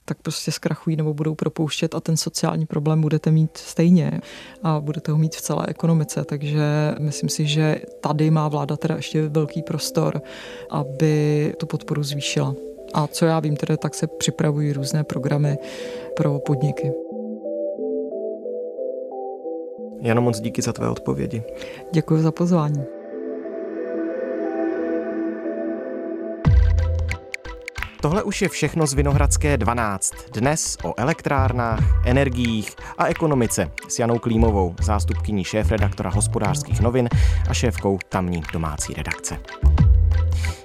tak 0.08 0.18
prostě 0.22 0.52
zkrachují 0.52 0.96
nebo 0.96 1.14
budou 1.14 1.34
propouštět 1.34 1.94
a 1.94 2.00
ten 2.00 2.16
sociální 2.16 2.66
problém 2.66 3.00
budete 3.00 3.30
mít 3.30 3.56
stejně 3.56 4.20
a 4.62 4.80
budete 4.80 5.12
ho 5.12 5.18
mít 5.18 5.36
v 5.36 5.40
celé 5.40 5.64
ekonomice. 5.68 6.24
Takže 6.24 6.94
myslím 6.98 7.28
si, 7.28 7.46
že 7.46 7.80
tady 8.00 8.30
má 8.30 8.48
vláda 8.48 8.76
teda 8.76 8.96
ještě 8.96 9.28
velký 9.28 9.62
prostor, 9.62 10.22
aby 10.70 11.54
tu 11.58 11.66
podporu 11.66 12.02
zvýšila. 12.02 12.54
A 12.94 13.06
co 13.06 13.26
já 13.26 13.40
vím, 13.40 13.56
tedy, 13.56 13.76
tak 13.76 13.94
se 13.94 14.06
připravují 14.06 14.72
různé 14.72 15.04
programy 15.04 15.58
pro 16.16 16.38
podniky. 16.38 16.92
Jano, 20.00 20.22
moc 20.22 20.40
díky 20.40 20.62
za 20.62 20.72
tvé 20.72 20.88
odpovědi. 20.88 21.42
Děkuji 21.92 22.22
za 22.22 22.32
pozvání. 22.32 22.95
Tohle 28.06 28.22
už 28.22 28.42
je 28.42 28.48
všechno 28.48 28.86
z 28.86 28.94
Vinohradské 28.94 29.56
12. 29.56 30.12
Dnes 30.32 30.78
o 30.84 30.94
elektrárnách, 30.96 32.06
energiích 32.06 32.76
a 32.98 33.06
ekonomice 33.06 33.70
s 33.88 33.98
Janou 33.98 34.18
Klímovou, 34.18 34.74
zástupkyní 34.82 35.44
šéf-redaktora 35.44 36.10
hospodářských 36.10 36.80
novin 36.80 37.08
a 37.48 37.54
šéfkou 37.54 37.98
tamní 38.08 38.42
domácí 38.52 38.94
redakce. 38.94 39.38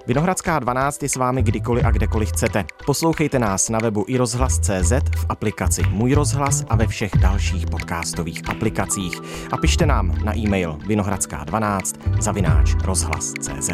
Vinohradská 0.08 0.60
12 0.60 1.04
je 1.04 1.10
s 1.10 1.16
vámi 1.16 1.44
kdykoliv 1.44 1.86
a 1.86 1.92
kdekoliv 1.92 2.30
chcete. 2.30 2.66
Poslouchejte 2.86 3.40
nás 3.40 3.70
na 3.70 3.80
webu 3.80 4.06
i 4.08 4.18
rozhlas.cz, 4.18 4.92
v 5.18 5.26
aplikaci 5.30 5.84
Můj 5.90 6.14
rozhlas 6.14 6.64
a 6.70 6.76
ve 6.76 6.88
všech 6.88 7.12
dalších 7.12 7.66
podcastových 7.66 8.50
aplikacích. 8.50 9.20
A 9.52 9.58
pište 9.58 9.86
nám 9.86 10.26
na 10.26 10.38
e-mail 10.38 10.78
vinohradská12 10.88 12.22
zavináč 12.22 12.74
rozhlas.cz. 12.84 13.70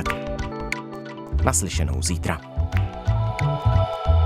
Naslyšenou 1.43 2.01
zítra. 2.01 2.56
Bye. 3.87 4.16